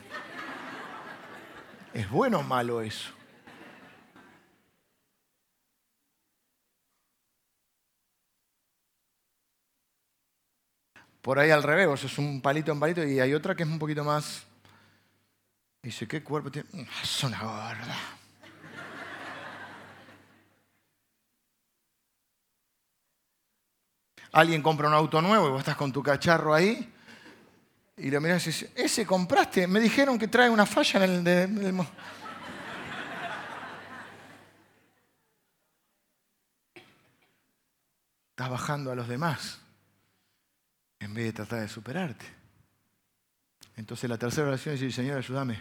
[1.95, 3.11] ¿Es bueno o malo eso?
[11.23, 13.69] Por ahí al revés, vos es un palito en palito y hay otra que es
[13.69, 14.47] un poquito más...
[15.83, 16.69] Dice, ¿qué cuerpo tiene?
[17.03, 18.20] Es una gorda.
[24.33, 26.93] Alguien compra un auto nuevo y vos estás con tu cacharro ahí
[27.97, 31.87] y le miras y dices, ese compraste, me dijeron que trae una falla en el...
[38.31, 39.59] Estás bajando a los demás
[40.99, 42.25] en vez de tratar de superarte.
[43.77, 45.61] Entonces la tercera oración es decir, Señor, ayúdame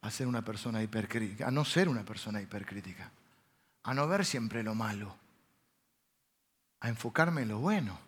[0.00, 3.10] a ser una persona hipercrítica, a no ser una persona hipercrítica,
[3.82, 5.16] a no ver siempre lo malo
[6.84, 7.98] a enfocarme en lo bueno.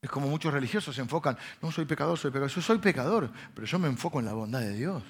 [0.00, 2.50] Es como muchos religiosos se enfocan, no soy pecador, soy pecador.
[2.50, 5.02] Yo soy pecador, pero yo me enfoco en la bondad de Dios.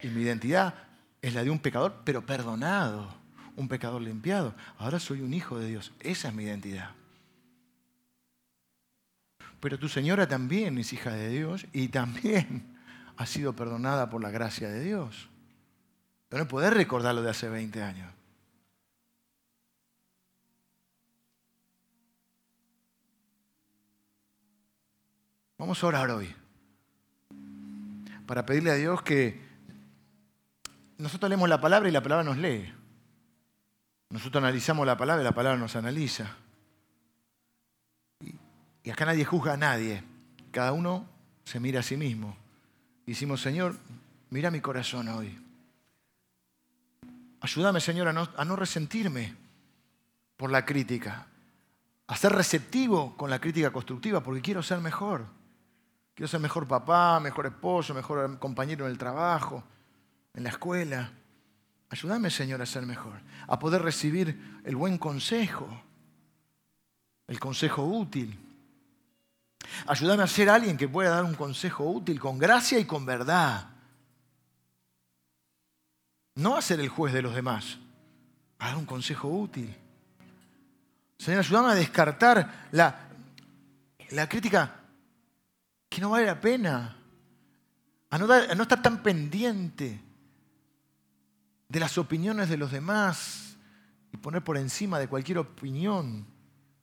[0.00, 0.74] Y mi identidad
[1.20, 3.14] es la de un pecador, pero perdonado,
[3.56, 4.54] un pecador limpiado.
[4.78, 5.92] Ahora soy un hijo de Dios.
[6.00, 6.90] Esa es mi identidad.
[9.60, 12.76] Pero tu señora también es hija de Dios y también
[13.16, 15.28] ha sido perdonada por la gracia de Dios.
[16.28, 18.15] Pero no poder recordar lo de hace 20 años.
[25.58, 26.34] Vamos a orar hoy
[28.26, 29.40] para pedirle a Dios que
[30.98, 32.72] nosotros leemos la palabra y la palabra nos lee.
[34.10, 36.36] Nosotros analizamos la palabra y la palabra nos analiza.
[38.82, 40.02] Y acá nadie juzga a nadie.
[40.50, 41.06] Cada uno
[41.44, 42.36] se mira a sí mismo.
[43.06, 43.76] Y decimos, Señor,
[44.30, 45.38] mira mi corazón hoy.
[47.40, 49.34] Ayúdame, Señor, a no, a no resentirme
[50.36, 51.26] por la crítica,
[52.06, 55.26] a ser receptivo con la crítica constructiva, porque quiero ser mejor.
[56.16, 59.62] Quiero ser mejor papá, mejor esposo, mejor compañero en el trabajo,
[60.32, 61.12] en la escuela.
[61.90, 65.68] Ayúdame, Señor, a ser mejor, a poder recibir el buen consejo,
[67.26, 68.34] el consejo útil.
[69.86, 73.68] Ayúdame a ser alguien que pueda dar un consejo útil con gracia y con verdad.
[76.36, 77.76] No a ser el juez de los demás,
[78.58, 79.76] a dar un consejo útil.
[81.18, 83.10] Señor, ayúdame a descartar la,
[84.12, 84.85] la crítica
[85.96, 86.94] que no vale la pena.
[88.10, 89.98] A no, no estar tan pendiente
[91.66, 93.56] de las opiniones de los demás
[94.12, 96.26] y poner por encima de cualquier opinión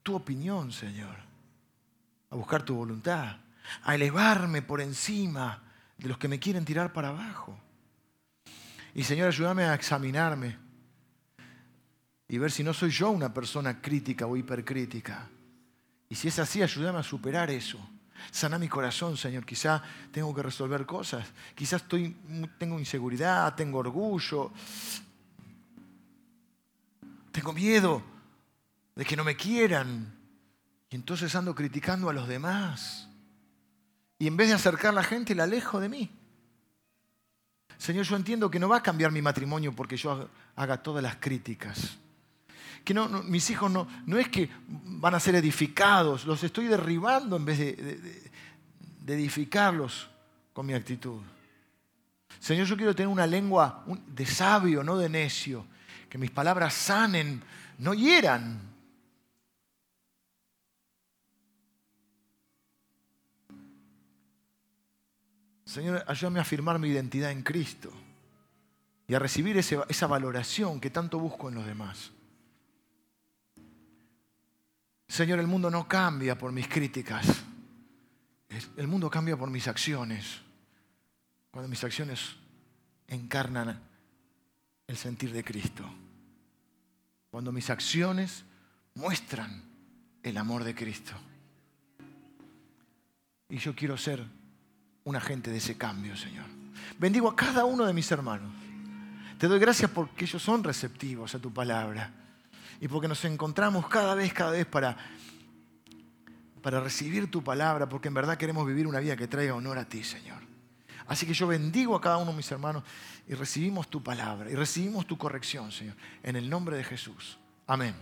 [0.02, 1.16] tu opinión, Señor.
[2.32, 3.38] A buscar tu voluntad,
[3.84, 5.62] a elevarme por encima
[5.96, 7.56] de los que me quieren tirar para abajo.
[8.96, 10.58] Y Señor, ayúdame a examinarme
[12.28, 15.30] y ver si no soy yo una persona crítica o hipercrítica.
[16.10, 17.80] Y si es así, ayúdame a superar eso
[18.32, 19.46] Sana mi corazón, Señor.
[19.46, 21.28] Quizá tengo que resolver cosas.
[21.56, 22.16] Quizás estoy,
[22.58, 24.52] tengo inseguridad, tengo orgullo.
[27.32, 28.02] Tengo miedo
[28.96, 30.14] de que no me quieran.
[30.90, 33.08] Y entonces ando criticando a los demás.
[34.20, 36.12] Y en vez de acercar a la gente, la alejo de mí.
[37.78, 41.18] Señor, yo entiendo que no va a cambiar mi matrimonio porque yo haga todas las
[41.18, 41.98] críticas.
[42.84, 47.38] Que no, mis hijos no, no es que van a ser edificados, los estoy derribando
[47.38, 48.32] en vez de,
[49.08, 50.10] edificarlos
[50.54, 51.22] con mi actitud.
[52.40, 55.66] Señor, yo quiero tener una lengua de sabio, no de necio.
[56.10, 57.42] Que mis palabras sanen,
[57.78, 58.60] no hieran.
[65.66, 67.92] Señor, ayúdame a afirmar mi identidad en Cristo
[69.08, 72.12] y a recibir esa valoración que tanto busco en los demás.
[75.08, 77.44] Señor, el mundo no cambia por mis críticas.
[78.78, 80.40] El mundo cambia por mis acciones.
[81.52, 82.36] Cuando mis acciones
[83.08, 83.80] encarnan
[84.88, 85.84] el sentir de Cristo.
[87.30, 88.44] Cuando mis acciones
[88.96, 89.64] muestran
[90.24, 91.14] el amor de Cristo.
[93.50, 94.26] Y yo quiero ser
[95.04, 96.46] un agente de ese cambio, Señor.
[96.98, 98.52] Bendigo a cada uno de mis hermanos.
[99.38, 102.23] Te doy gracias porque ellos son receptivos a tu palabra
[102.84, 104.98] y porque nos encontramos cada vez, cada vez para,
[106.62, 109.86] para recibir tu palabra, porque en verdad queremos vivir una vida que traiga honor a
[109.86, 110.44] ti, Señor.
[111.08, 112.84] Así que yo bendigo a cada uno de mis hermanos
[113.26, 117.40] y recibimos tu palabra y recibimos tu corrección, Señor, en el nombre de Jesús.
[117.68, 117.96] Amén.